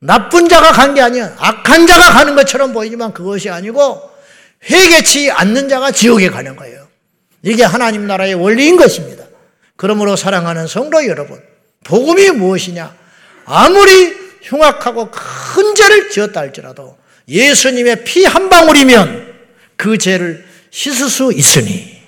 [0.00, 1.34] 나쁜 자가 간 게 아니야.
[1.38, 4.10] 악한 자가 가는 것처럼 보이지만 그것이 아니고
[4.68, 6.88] 회개치 않는 자가 지옥에 가는 거예요.
[7.42, 9.24] 이게 하나님 나라의 원리인 것입니다.
[9.76, 11.40] 그러므로 사랑하는 성도 여러분,
[11.84, 12.94] 복음이 무엇이냐?
[13.46, 19.34] 아무리 흉악하고 큰 죄를 지었다 할지라도 예수님의 피 한 방울이면
[19.76, 22.00] 그 죄를 씻을 수 있으니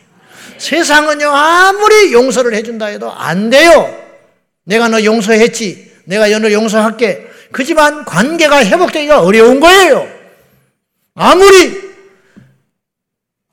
[0.58, 3.98] 세상은요 아무리 용서를 해준다 해도 안 돼요.
[4.64, 5.91] 내가 너 용서했지.
[6.04, 7.30] 내가 너를 용서할게.
[7.52, 10.08] 그지만 관계가 회복되기가 어려운 거예요.
[11.14, 11.92] 아무리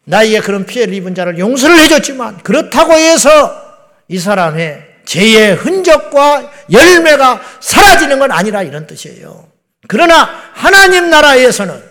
[0.05, 3.69] 나에게 그런 피해를 입은 자를 용서를 해줬지만 그렇다고 해서
[4.07, 9.47] 이 사람의 죄의 흔적과 열매가 사라지는 건 아니라 이런 뜻이에요.
[9.87, 11.83] 그러나 하나님 나라에서는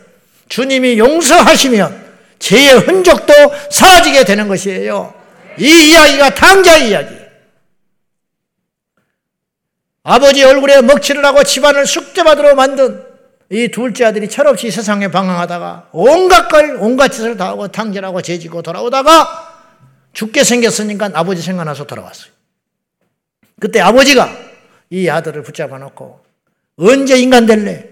[0.49, 3.33] 주님이 용서하시면 죄의 흔적도
[3.71, 5.15] 사라지게 되는 것이에요.
[5.59, 7.18] 이 이야기가 탕자 이야기.
[10.09, 13.05] 아버지 얼굴에 먹칠을 하고 집안을 숙제받으러 만든
[13.51, 19.69] 이 둘째 아들이 철없이 세상에 방황하다가 온갖 걸 온갖 짓을 다 하고 탕진하고 죄지고 돌아오다가
[20.15, 22.33] 죽게 생겼으니까 아버지 생각나서 돌아왔어요.
[23.61, 24.35] 그때 아버지가
[24.89, 26.25] 이 아들을 붙잡아 놓고
[26.79, 27.87] 언제 인간 될래?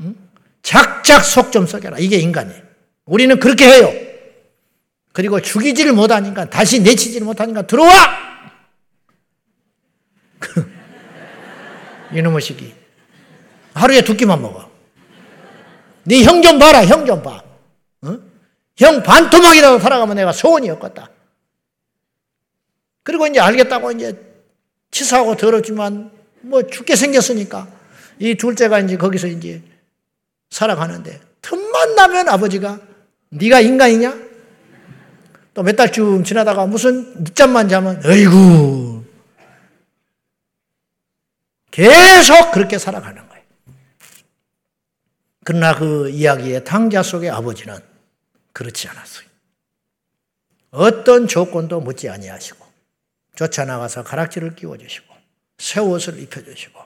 [0.00, 0.14] 응?
[0.60, 1.96] 작작 속 좀 썩여라.
[1.98, 2.60] 이게 인간이에요.
[3.06, 3.90] 우리는 그렇게 해요.
[5.14, 7.88] 그리고 죽이지를 못하니까 다시 내치지를 못하니까 들어와!
[12.12, 12.72] 이놈의 시기.
[13.74, 14.68] 하루에 두 끼만 먹어.
[16.04, 17.42] 네 형 좀 봐라, 형 좀 봐.
[18.02, 18.18] 어?
[18.76, 21.10] 형 반토막이라도 살아가면 내가 소원이 없겠다.
[23.02, 24.18] 그리고 이제 알겠다고 이제
[24.90, 27.68] 치사하고 더럽지만 뭐 죽게 생겼으니까
[28.18, 29.62] 이 둘째가 이제 거기서 이제
[30.50, 32.78] 살아가는데 틈만 나면 아버지가
[33.30, 34.28] 네가 인간이냐?
[35.54, 38.87] 또 몇 달쯤 지나다가 무슨 늦잠만 자면 어이구
[41.78, 43.44] 계속 그렇게 살아가는 거예요.
[45.44, 47.78] 그러나 그 이야기의 당자 속의 아버지는
[48.52, 49.28] 그렇지 않았어요.
[50.72, 52.66] 어떤 조건도 묻지 아니하시고
[53.36, 55.14] 쫓아나가서 가락지를 끼워주시고
[55.58, 56.80] 새 옷을 입혀주시고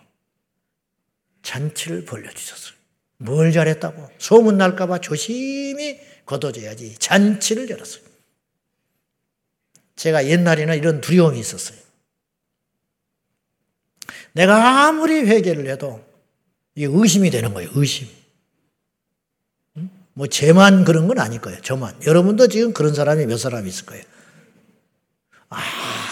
[1.43, 2.75] 잔치를 벌려주셨어요.
[3.17, 4.11] 뭘 잘했다고?
[4.19, 6.97] 소문 날까봐 조심히 걷어줘야지.
[6.99, 8.05] 잔치를 열었어요.
[9.97, 11.82] 제가 옛날에는 이런 두려움이 있었어요.
[14.33, 16.05] 내가 아무리 회개를 해도
[16.75, 17.71] 이게 의심이 되는 거예요.
[17.75, 18.09] 의심.
[20.15, 21.61] 뭐 제만 그런 건 아닐 거예요.
[21.63, 22.01] 저만.
[22.07, 24.05] 여러분도 지금 그런 사람이 몇 사람 있을 거예요.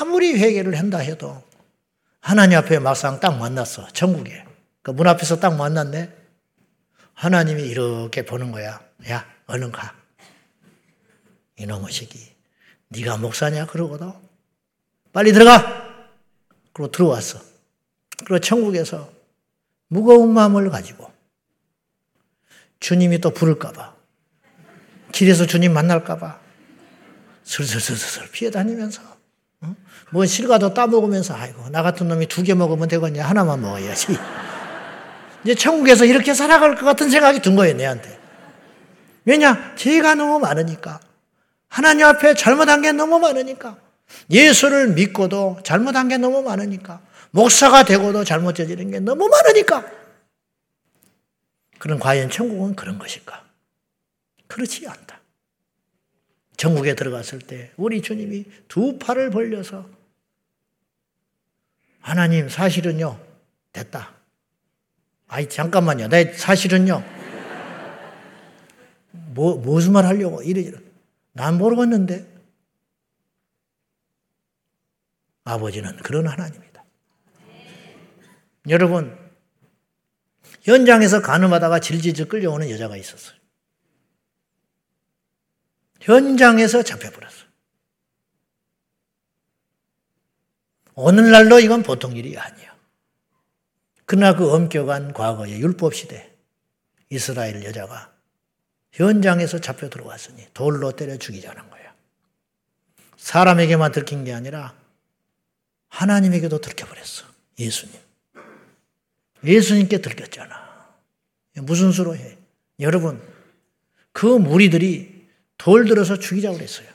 [0.01, 1.43] 아무리 회개를 한다 해도
[2.21, 3.89] 하나님 앞에 막상 딱 만났어.
[3.93, 4.45] 천국에.
[4.83, 6.11] 그 문 앞에서 딱 만났네.
[7.15, 8.81] 하나님이 이렇게 보는 거야.
[9.11, 9.95] 야, 얼른 가.
[11.57, 12.19] 이놈의 새끼.
[12.89, 13.67] 네가 목사냐?
[13.67, 14.13] 그러거든.
[15.13, 15.87] 빨리 들어가.
[16.73, 17.41] 그리고 들어왔어.
[18.25, 19.11] 그리고 천국에서
[19.89, 21.11] 무거운 마음을 가지고
[22.81, 23.95] 주님이 또 부를까봐
[25.13, 26.39] 길에서 주님 만날까봐
[27.45, 29.03] 슬슬슬슬 피해 다니면서
[29.63, 29.75] 어?
[30.11, 34.17] 뭐 실과도 따먹으면서 아이고 나 같은 놈이 두 개 먹으면 되겠냐 하나만 먹어야지
[35.45, 38.19] 이제 천국에서 이렇게 살아갈 것 같은 생각이 든 거예요 내한테
[39.25, 41.01] 왜냐 죄가 너무 많으니까
[41.71, 43.77] 하나님 앞에 잘못한 게 너무 많으니까.
[44.29, 47.01] 예수를 믿고도 잘못한 게 너무 많으니까.
[47.31, 49.91] 목사가 되고도 잘못 저지른 게 너무 많으니까.
[51.79, 53.49] 그럼 과연 천국은 그런 것일까?
[54.47, 55.21] 그렇지 않다.
[56.57, 59.89] 전국에 들어갔을 때 우리 주님이 두 팔을 벌려서
[62.01, 63.19] 하나님 사실은요
[63.73, 64.13] 됐다.
[65.29, 66.09] 아이 잠깐만요.
[66.09, 67.03] 내 사실은요
[69.33, 70.79] 뭐 무슨 말 하려고 이래저래
[71.33, 72.27] 난 모르겠는데
[75.45, 76.80] 아버지는 그런 하나님이다.
[78.69, 79.19] 여러분
[80.63, 83.39] 현장에서 가늠하다가 질질질 끌려오는 여자가 있었어요.
[86.01, 87.49] 현장에서 잡혀버렸어요.
[90.95, 92.77] 오늘날로 이건 보통 일이 아니야.
[94.05, 96.35] 그러나 그 엄격한 과거의 율법 시대
[97.11, 98.13] 이스라엘 여자가
[98.93, 101.95] 현장에서 잡혀 들어왔으니 돌로 때려 죽이자는 거야.
[103.17, 104.75] 사람에게만 들킨 게 아니라
[105.89, 107.27] 하나님에게도 들켜버렸어.
[107.59, 108.00] 예수님.
[109.45, 110.71] 예수님께 들켰잖아.
[111.63, 112.37] 무슨 수로 해?
[112.79, 113.21] 여러분,
[114.13, 116.89] 그 무리들이 돌 들어서 죽이자고 그랬어요.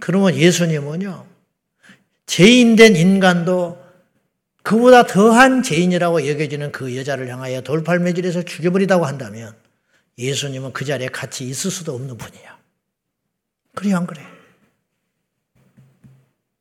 [0.00, 1.26] 그러면 예수님은요,
[2.26, 3.84] 죄인된 인간도
[4.62, 9.56] 그보다 더한 죄인이라고 여겨지는 그 여자를 향하여 돌팔매질해서 죽여버리다고 한다면
[10.18, 12.58] 예수님은 그 자리에 같이 있을 수도 없는 분이야.
[13.74, 14.22] 그래, 안 그래?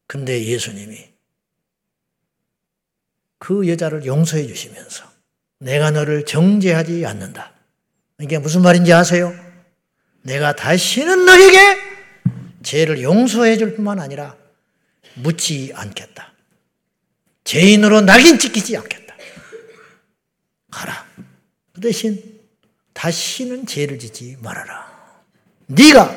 [0.06, 1.17] 근데 예수님이
[3.48, 5.06] 그 여자를 용서해 주시면서
[5.60, 7.54] 내가 너를 정죄하지 않는다.
[8.20, 9.34] 이게 무슨 말인지 아세요?
[10.22, 11.58] 내가 다시는 너에게
[12.62, 14.36] 죄를 용서해 줄 뿐만 아니라
[15.14, 16.34] 묻지 않겠다.
[17.46, 19.16] 죄인으로 낙인 찍히지 않겠다.
[20.70, 21.08] 가라.
[21.72, 22.42] 그 대신
[22.92, 25.24] 다시는 죄를 짓지 말아라.
[25.68, 26.14] 네가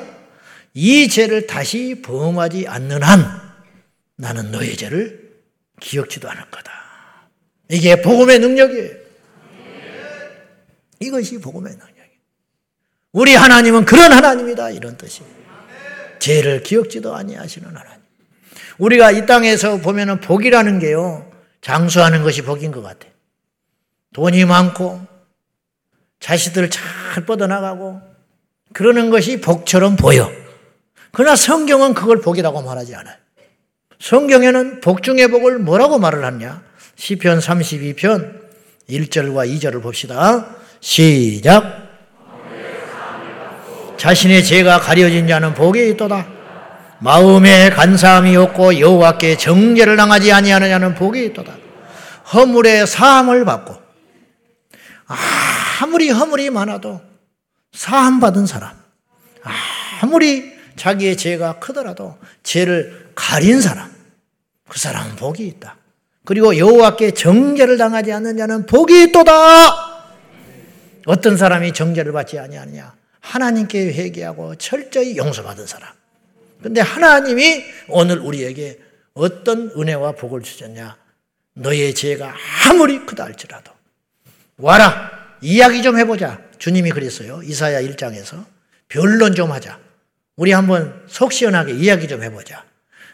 [0.74, 3.40] 이 죄를 다시 범하지 않는 한
[4.16, 5.32] 나는 너의 죄를
[5.78, 6.79] 기억지도 않을 거다.
[7.70, 8.90] 이게 복음의 능력이에요.
[10.98, 11.90] 이것이 복음의 능력이에요.
[13.12, 15.30] 우리 하나님은 그런 하나님이다 이런 뜻이에요.
[16.18, 18.00] 죄를 기억지도 아니하시는 하나님.
[18.78, 21.30] 우리가 이 땅에서 보면은 복이라는 게요.
[21.60, 23.06] 장수하는 것이 복인 것 같아.
[24.12, 25.00] 돈이 많고
[26.18, 28.00] 자식들 잘 뻗어나가고
[28.72, 30.30] 그러는 것이 복처럼 보여.
[31.12, 33.16] 그러나 성경은 그걸 복이라고 말하지 않아요.
[33.98, 36.69] 성경에는 복 중의 복을 뭐라고 말을 하냐?
[37.00, 38.40] 시편 32편
[38.90, 40.54] 1절과 2절을 봅시다.
[40.80, 41.88] 시작.
[43.96, 46.26] 자신의 죄가 가려진 자는 복이 있도다.
[46.98, 51.56] 마음에 간사함이 없고 여호와께 정죄를 당하지 아니하느냐는 복이 있도다.
[52.34, 53.80] 허물의 사함을 받고
[55.80, 57.00] 아무리 허물이 많아도
[57.72, 58.76] 사함 받은 사람,
[60.02, 63.90] 아무리 자기의 죄가 크더라도 죄를 가린 사람,
[64.68, 65.79] 그 사람은 복이 있다.
[66.30, 69.32] 그리고 여호와께 정죄를 당하지 않는 자는 복이 있도다.
[71.06, 72.94] 어떤 사람이 정죄를 받지 아니하느냐?
[73.18, 75.90] 하나님께 회개하고 철저히 용서받은 사람.
[76.62, 78.78] 근데 하나님이 오늘 우리에게
[79.12, 80.96] 어떤 은혜와 복을 주셨냐?
[81.54, 82.32] 너의 죄가
[82.68, 83.72] 아무리 크다 할지라도
[84.56, 86.38] 와라 이야기 좀 해보자.
[86.58, 87.42] 주님이 그랬어요.
[87.42, 88.44] 이사야 1장에서
[88.86, 89.80] 변론 좀 하자.
[90.36, 92.64] 우리 한번 속 시원하게 이야기 좀 해보자.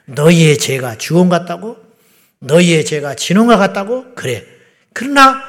[0.04, 1.85] 너희의 죄가 주원 같다고?
[2.40, 4.14] 너희의 죄가 진홍과 같다고?
[4.14, 4.44] 그래.
[4.92, 5.42] 그러나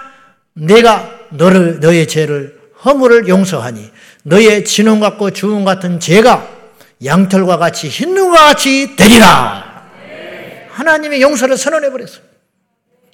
[0.53, 3.91] 내가 너를, 너의 죄를 허물을 용서하니
[4.23, 6.47] 너의 진홍 같고 주홍 같은 죄가
[7.03, 9.87] 양털과 같이 흰 눈과 같이 되리라.
[10.71, 12.19] 하나님의 용서를 선언해 버렸어.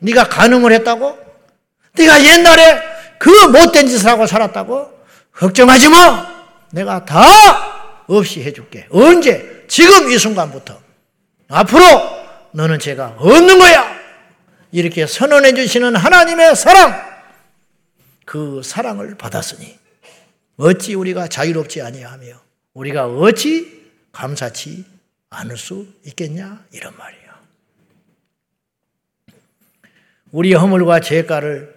[0.01, 1.17] 네가 간음을 했다고?
[1.95, 2.81] 네가 옛날에
[3.19, 4.91] 그 못된 짓을 하고 살았다고?
[5.33, 6.27] 걱정하지 마.
[6.71, 7.23] 내가 다
[8.07, 8.87] 없이 해줄게.
[8.89, 9.63] 언제?
[9.67, 10.77] 지금 이 순간부터.
[11.49, 12.22] 앞으로
[12.53, 13.93] 너는 죄가 없는 거야.
[14.71, 17.13] 이렇게 선언해 주시는 하나님의 사랑.
[18.25, 19.77] 그 사랑을 받았으니
[20.57, 22.41] 어찌 우리가 자유롭지 아니하며
[22.73, 24.85] 우리가 어찌 감사치
[25.29, 27.23] 않을 수 있겠냐 이런 말이에요.
[30.31, 31.73] 우리 허물과 죄가를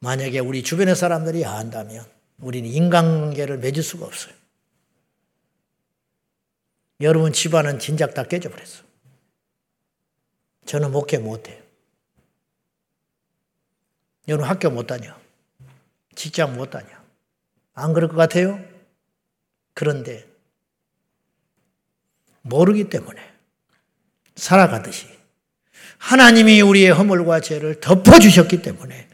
[0.00, 2.04] 만약에 우리 주변의 사람들이 안다면
[2.40, 4.34] 우리는 인간관계를 맺을 수가 없어요.
[7.00, 8.87] 여러분 집안은 진작 다 깨져버렸어.
[10.68, 11.56] 저는 목회 못해요.
[14.28, 15.14] 여러분 학교 못 다녀.
[16.14, 16.88] 직장 못 다녀.
[17.72, 18.62] 안 그럴 것 같아요?
[19.72, 20.28] 그런데
[22.42, 23.18] 모르기 때문에
[24.36, 25.06] 살아가듯이
[25.96, 29.08] 하나님이 우리의 허물과 죄를 덮어주셨기 때문에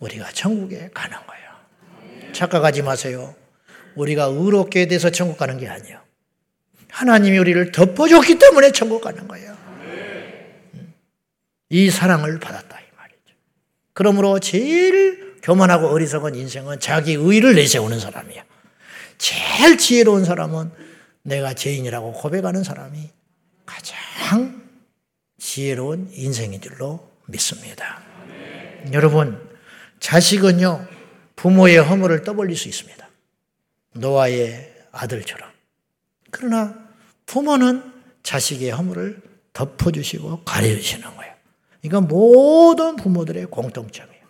[0.00, 2.32] 우리가 천국에 가는 거예요.
[2.34, 3.34] 착각하지 마세요.
[3.94, 5.98] 우리가 의롭게 돼서 천국 가는 게 아니에요.
[6.90, 9.71] 하나님이 우리를 덮어줬기 때문에 천국 가는 거예요.
[11.72, 13.34] 이 사랑을 받았다 이 말이죠.
[13.94, 18.44] 그러므로 제일 교만하고 어리석은 인생은 자기 의를 내세우는 사람이야.
[19.16, 20.70] 제일 지혜로운 사람은
[21.22, 23.08] 내가 죄인이라고 고백하는 사람이
[23.64, 24.62] 가장
[25.38, 28.02] 지혜로운 인생인 줄로 믿습니다.
[28.92, 29.40] 여러분,
[29.98, 30.86] 자식은요,
[31.36, 33.08] 부모의 허물을 떠벌릴 수 있습니다.
[33.94, 35.48] 노아의 아들처럼.
[36.30, 36.74] 그러나
[37.24, 37.82] 부모는
[38.22, 39.22] 자식의 허물을
[39.54, 41.21] 덮어주시고 가려주시는 거예요.
[41.82, 44.22] 이건 모든 부모들의 공통점이에요.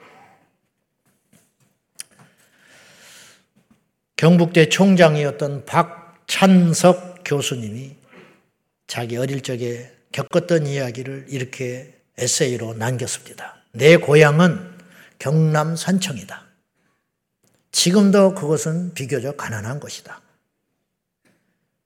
[4.17, 7.97] 경북대 총장이었던 박찬석 교수님이
[8.87, 13.57] 자기 어릴 적에 겪었던 이야기를 이렇게 에세이로 남겼습니다.
[13.73, 14.79] 내 고향은
[15.19, 16.47] 경남 산청이다.
[17.73, 20.21] 지금도 그것은 비교적 가난한 곳이다.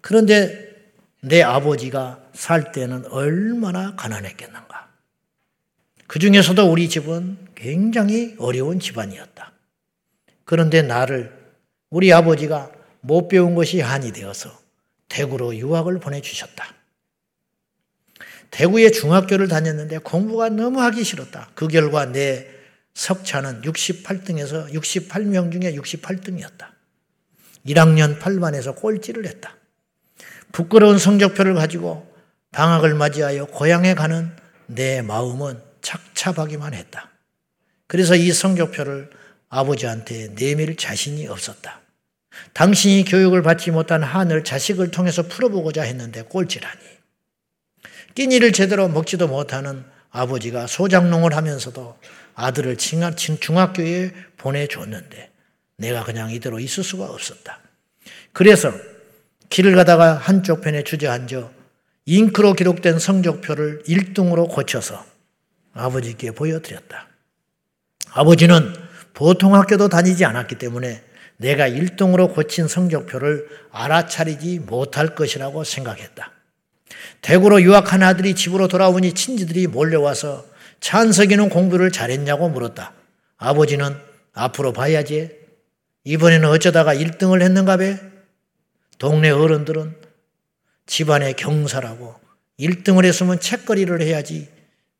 [0.00, 0.74] 그런데
[1.20, 4.85] 내 아버지가 살 때는 얼마나 가난했겠는가.
[6.06, 9.52] 그 중에서도 우리 집은 굉장히 어려운 집안이었다.
[10.44, 11.32] 그런데 나를
[11.90, 14.50] 우리 아버지가 못 배운 것이 한이 되어서
[15.08, 16.74] 대구로 유학을 보내주셨다.
[18.50, 21.50] 대구에 중학교를 다녔는데 공부가 너무 하기 싫었다.
[21.54, 22.46] 그 결과 내
[22.94, 26.68] 석차는 68등에서 68명 중에 68등이었다.
[27.66, 29.56] 1학년 8반에서 꼴찌를 했다.
[30.52, 32.10] 부끄러운 성적표를 가지고
[32.52, 34.30] 방학을 맞이하여 고향에 가는
[34.66, 37.10] 내 마음은 착잡하기만 했다.
[37.86, 39.10] 그래서 이 성적표를
[39.48, 41.80] 아버지한테 내밀 자신이 없었다.
[42.52, 46.80] 당신이 교육을 받지 못한 한을 자식을 통해서 풀어보고자 했는데 꼴찌라니.
[48.14, 51.98] 끼니를 제대로 먹지도 못하는 아버지가 소장농을 하면서도
[52.34, 55.30] 아들을 중학교에 보내줬는데
[55.78, 57.60] 내가 그냥 이대로 있을 수가 없었다.
[58.32, 58.72] 그래서
[59.50, 61.50] 길을 가다가 한쪽 편에 주저앉아
[62.06, 65.15] 잉크로 기록된 성적표를 1등으로 고쳐서
[65.76, 67.08] 아버지께 보여드렸다.
[68.10, 68.74] 아버지는
[69.12, 71.02] 보통 학교도 다니지 않았기 때문에
[71.36, 76.32] 내가 1등으로 고친 성적표를 알아차리지 못할 것이라고 생각했다.
[77.20, 80.46] 대구로 유학한 아들이 집으로 돌아오니 친지들이 몰려와서
[80.80, 82.92] 찬석이는 공부를 잘했냐고 물었다.
[83.36, 83.96] 아버지는
[84.32, 85.30] 앞으로 봐야지.
[86.04, 88.00] 이번에는 어쩌다가 1등을 했는가 배?
[88.98, 89.94] 동네 어른들은
[90.86, 92.14] 집안의 경사라고
[92.58, 94.55] 1등을 했으면 책거리를 해야지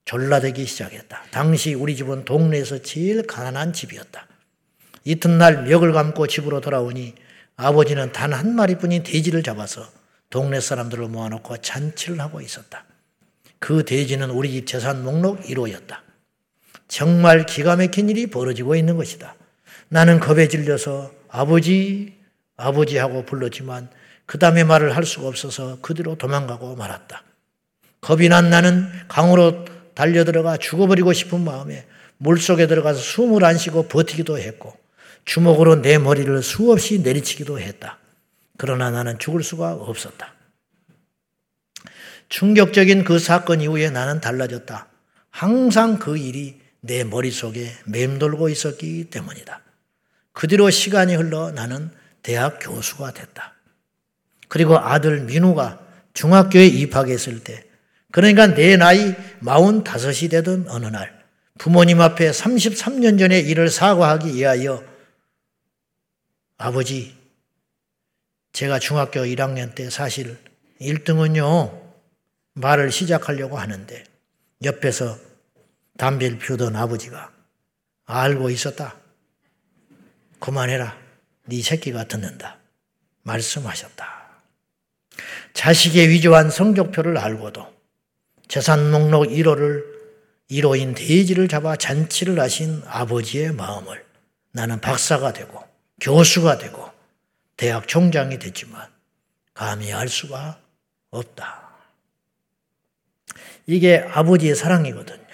[0.07, 1.25] 졸라대기 시작했다.
[1.31, 4.27] 당시 우리 집은 동네에서 제일 가난한 집이었다.
[5.05, 7.15] 이튿날 멱을 감고 집으로 돌아오니
[7.57, 9.87] 아버지는 단 한 마리뿐인 돼지를 잡아서
[10.31, 12.85] 동네 사람들을 모아놓고 잔치를 하고 있었다.
[13.59, 15.99] 그 돼지는 우리 집 재산 목록 1호였다.
[16.89, 19.35] 정말 기가 막힌 일이 벌어지고 있는 것이다.
[19.89, 22.17] 나는 겁에 질려서 아버지,
[22.57, 23.89] 아버지 하고 불렀지만
[24.25, 27.25] 그 다음에 말을 할 수가 없어서 그대로 도망가고 말았다.
[28.01, 29.65] 겁이 난 나는 강으로
[29.97, 31.87] 달려들어가 죽어버리고 싶은 마음에
[32.19, 34.77] 물속에 들어가서 숨을 안 쉬고 버티기도 했고
[35.25, 37.99] 주먹으로 내 머리를 수없이 내리치기도 했다.
[38.59, 40.35] 그러나 나는 죽을 수가 없었다.
[42.29, 44.87] 충격적인 그 사건 이후에 나는 달라졌다.
[45.31, 49.61] 항상 그 일이 내 머릿속에 맴돌고 있었기 때문이다.
[50.33, 51.91] 그 뒤로 시간이 흘러 나는
[52.23, 53.55] 대학 교수가 됐다.
[54.49, 55.81] 그리고 아들 민우가
[56.13, 57.66] 중학교에 입학했을 때,
[58.17, 61.23] 그러니까 내 나이 45이 되던 어느 날,
[61.59, 64.83] 부모님 앞에 33년 전에 일을 사과하기 위하여
[66.57, 67.15] 아버지,
[68.55, 70.39] 제가 중학교 1학년 때 사실
[70.81, 71.79] 1등은요,
[72.55, 74.03] 말을 시작하려고 하는데
[74.65, 75.19] 옆에서
[75.99, 77.31] 담배를 피우던 아버지가
[78.07, 78.97] 알고 있었다.
[80.41, 80.99] 그만해라.
[81.45, 82.57] 네 새끼가 듣는다.
[83.25, 84.07] 말씀하셨다.
[85.53, 87.76] 자식의 위조한 성적표를 알고도
[88.49, 89.85] 재산 목록 1호를
[90.51, 94.05] 1호인 돼지를 잡아 잔치를 하신 아버지의 마음을
[94.53, 95.63] 나는 박사가 되고
[96.01, 96.91] 교수가 되고
[97.57, 98.89] 대학 총장이 됐지만
[99.55, 100.61] 감히 알 수가
[101.11, 101.67] 없다.
[103.67, 105.27] 이게 아버지의 사랑이거든요.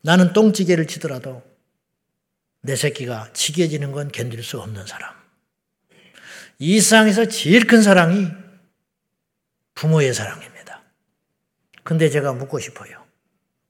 [0.00, 1.42] 나는 똥찌개를 치더라도
[2.62, 5.14] 내 새끼가 치게 지는 건 견딜 수 없는 사람.
[6.58, 8.28] 이 세상에서 제일 큰 사랑이
[9.74, 10.51] 부모의 사랑입니다.
[11.82, 13.02] 근데 제가 묻고 싶어요.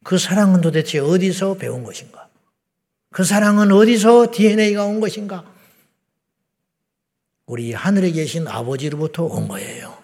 [0.05, 2.29] 그 사랑은 도대체 어디서 배운 것인가?
[3.11, 5.45] 그 사랑은 어디서 DNA가 온 것인가?
[7.47, 9.97] 우리 하늘에 계신 아버지로부터 온 거예요.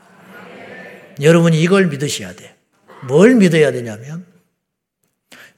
[1.20, 2.54] 여러분이 이걸 믿으셔야 돼.
[3.06, 4.26] 뭘 믿어야 되냐면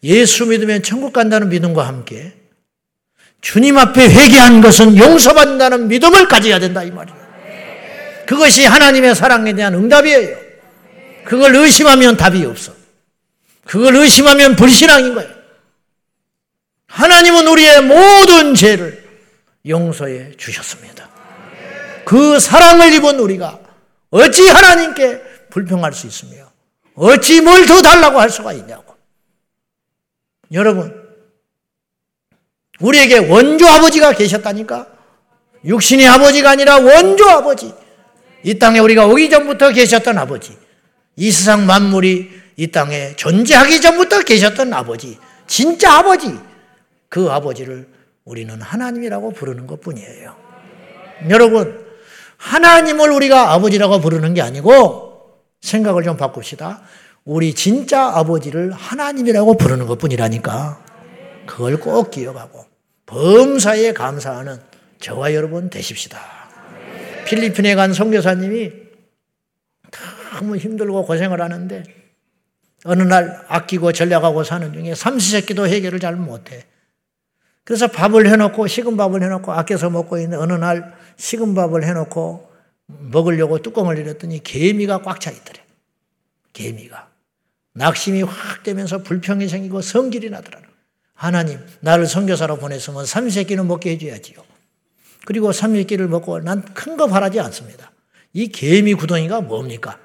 [0.02, 2.34] 예수 믿으면 천국 간다는 믿음과 함께
[3.40, 7.20] 주님 앞에 회개한 것은 용서받는다는 믿음을 가져야 된다 이 말이에요.
[8.26, 10.39] 그것이 하나님의 사랑에 대한 응답이에요.
[11.24, 12.72] 그걸 의심하면 답이 없어.
[13.64, 15.30] 그걸 의심하면 불신앙인 거예요.
[16.86, 19.08] 하나님은 우리의 모든 죄를
[19.66, 21.08] 용서해 주셨습니다.
[22.04, 23.60] 그 사랑을 입은 우리가
[24.10, 26.50] 어찌 하나님께 불평할 수 있으며
[26.94, 28.96] 어찌 뭘 더 달라고 할 수가 있냐고.
[30.52, 31.08] 여러분,
[32.80, 34.86] 우리에게 원조 아버지가 계셨다니까?
[35.64, 37.72] 육신의 아버지가 아니라 원조 아버지.
[38.42, 40.58] 이 땅에 우리가 오기 전부터 계셨던 아버지.
[41.20, 45.18] 이 세상 만물이 이 땅에 존재하기 전부터 계셨던 아버지.
[45.46, 46.34] 진짜 아버지.
[47.10, 47.88] 그 아버지를
[48.24, 50.34] 우리는 하나님이라고 부르는 것 뿐이에요.
[51.28, 51.84] 여러분,
[52.38, 56.80] 하나님을 우리가 아버지라고 부르는 게 아니고 생각을 좀 바꿉시다.
[57.26, 60.82] 우리 진짜 아버지를 하나님이라고 부르는 것 뿐이라니까.
[61.44, 62.64] 그걸 꼭 기억하고
[63.04, 64.58] 범사에 감사하는
[65.00, 66.18] 저와 여러분 되십시다.
[67.26, 68.89] 필리핀에 간 선교사님이
[70.40, 71.82] 너무 힘들고 고생을 하는데
[72.84, 76.64] 어느 날 아끼고 전략하고 사는 중에 삼시세끼도 해결을 잘 못해.
[77.64, 82.50] 그래서 밥을 해놓고 식은 밥을 해놓고 아껴서 먹고 있는데 어느 날 식은 밥을 해놓고
[82.86, 85.62] 먹으려고 뚜껑을 열었더니 개미가 꽉 차 있더래.
[86.54, 87.08] 개미가.
[87.74, 90.58] 낙심이 확 되면서 불평이 생기고 성질이 나더라.
[91.14, 94.42] 하나님, 나를 선교사로 보냈으면 삼시세끼는 먹게 해줘야지요.
[95.26, 97.92] 그리고 삼시세끼를 먹고 난 큰 거 바라지 않습니다.
[98.32, 99.98] 이 개미 구덩이가 뭡니까?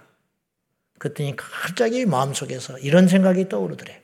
[0.98, 4.02] 그랬더니 갑자기 마음속에서 이런 생각이 떠오르더래.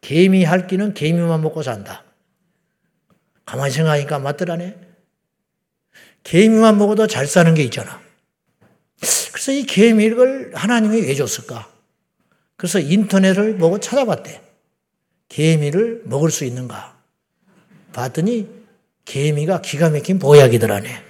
[0.00, 2.04] 개미 할 끼는 개미만 먹고 산다.
[3.44, 4.76] 가만히 생각하니까 맞더라네.
[6.22, 8.00] 개미만 먹어도 잘 사는 게 있잖아.
[9.32, 11.70] 그래서 이 개미를 하나님이 왜 줬을까?
[12.56, 14.40] 그래서 인터넷을 보고 찾아봤대.
[15.28, 16.96] 개미를 먹을 수 있는가?
[17.92, 18.48] 봤더니
[19.04, 21.04] 개미가 기가 막힌 보약이더라네.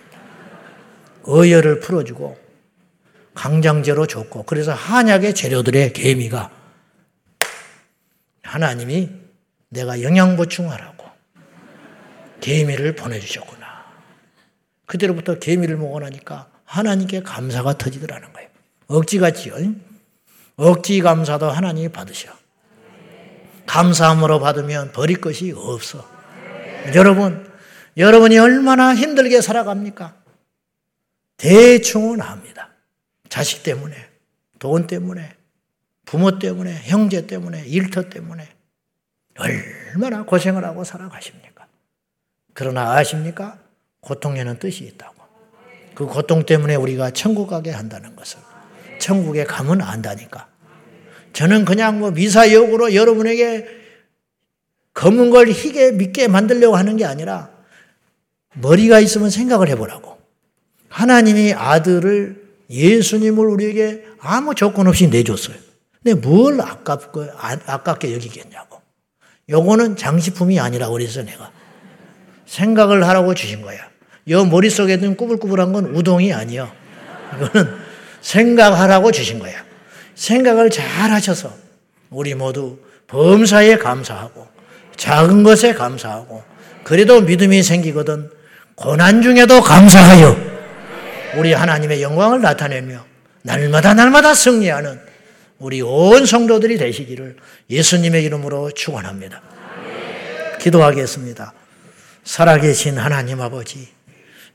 [1.23, 2.46] 어혈을 풀어주고
[3.37, 6.51] 강장제로 줬고 그래서 한약의 재료들의 개미가
[8.43, 9.11] 하나님이
[9.69, 11.07] 내가 영양 보충하라고
[12.41, 13.67] 개미를 보내주셨구나.
[14.87, 18.49] 그때로부터 개미를 먹어 나니까 하나님께 감사가 터지더라는 거예요.
[18.89, 19.55] 억지같이요.
[20.57, 22.31] 억지 감사도 하나님이 받으셔.
[23.67, 26.09] 감사함으로 받으면 버릴 것이 없어.
[26.95, 27.53] 여러분,
[27.97, 30.15] 여러분이 얼마나 힘들게 살아갑니까?
[31.37, 32.56] 대충은 합니다.
[33.29, 33.95] 자식 때문에,
[34.59, 35.35] 돈 때문에,
[36.05, 38.49] 부모 때문에, 형제 때문에, 일터 때문에
[39.39, 41.67] 얼마나 고생을 하고 살아가십니까?
[42.55, 43.59] 그러나 아십니까?
[44.01, 45.15] 고통에는 뜻이 있다고.
[45.95, 48.39] 그 고통 때문에 우리가 천국 가게 한다는 것을.
[48.99, 50.49] 천국에 가면 안다니까.
[51.33, 53.67] 저는 그냥 뭐 미사역으로 여러분에게
[54.95, 57.51] 검은 걸 희게 믿게 만들려고 하는 게 아니라
[58.55, 60.19] 머리가 있으면 생각을 해보라고.
[60.89, 65.57] 하나님이 아들을 예수님을 우리에게 아무 조건 없이 내줬어요.
[66.03, 68.81] 근데 뭘 아깝고, 아, 아깝게 여기겠냐고.
[69.49, 71.51] 요거는 장식품이 아니라 그래서 내가.
[72.47, 73.79] 생각을 하라고 주신 거야.
[74.29, 76.71] 여 머릿속에 든 꾸불꾸불한 건 우동이 아니요.
[77.37, 77.77] 이거는
[78.21, 79.65] 생각하라고 주신 거야.
[80.15, 81.53] 생각을 잘 하셔서
[82.11, 84.49] 우리 모두 범사에 감사하고
[84.97, 86.43] 작은 것에 감사하고
[86.83, 88.31] 그래도 믿음이 생기거든
[88.75, 90.56] 고난 중에도 감사하여
[91.37, 93.05] 우리 하나님의 영광을 나타내며
[93.43, 95.01] 날마다 날마다 승리하는
[95.59, 97.37] 우리 온 성도들이 되시기를
[97.71, 99.41] 예수님의 이름으로 축원합니다.
[100.61, 101.53] 기도하겠습니다.
[102.25, 103.89] 살아계신 하나님 아버지,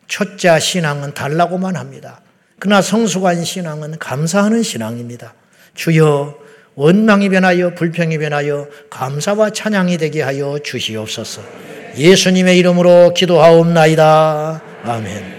[0.08, 2.22] 초자 신앙은 달라고만 합니다.
[2.60, 5.34] 그러나 성숙한 신앙은 감사하는 신앙입니다.
[5.74, 6.38] 주여
[6.76, 11.42] 원망이 변하여 불평이 변하여 감사와 찬양이 되게 하여 주시옵소서.
[11.98, 14.62] 예수님의 이름으로 기도하옵나이다.
[14.84, 15.32] 아멘.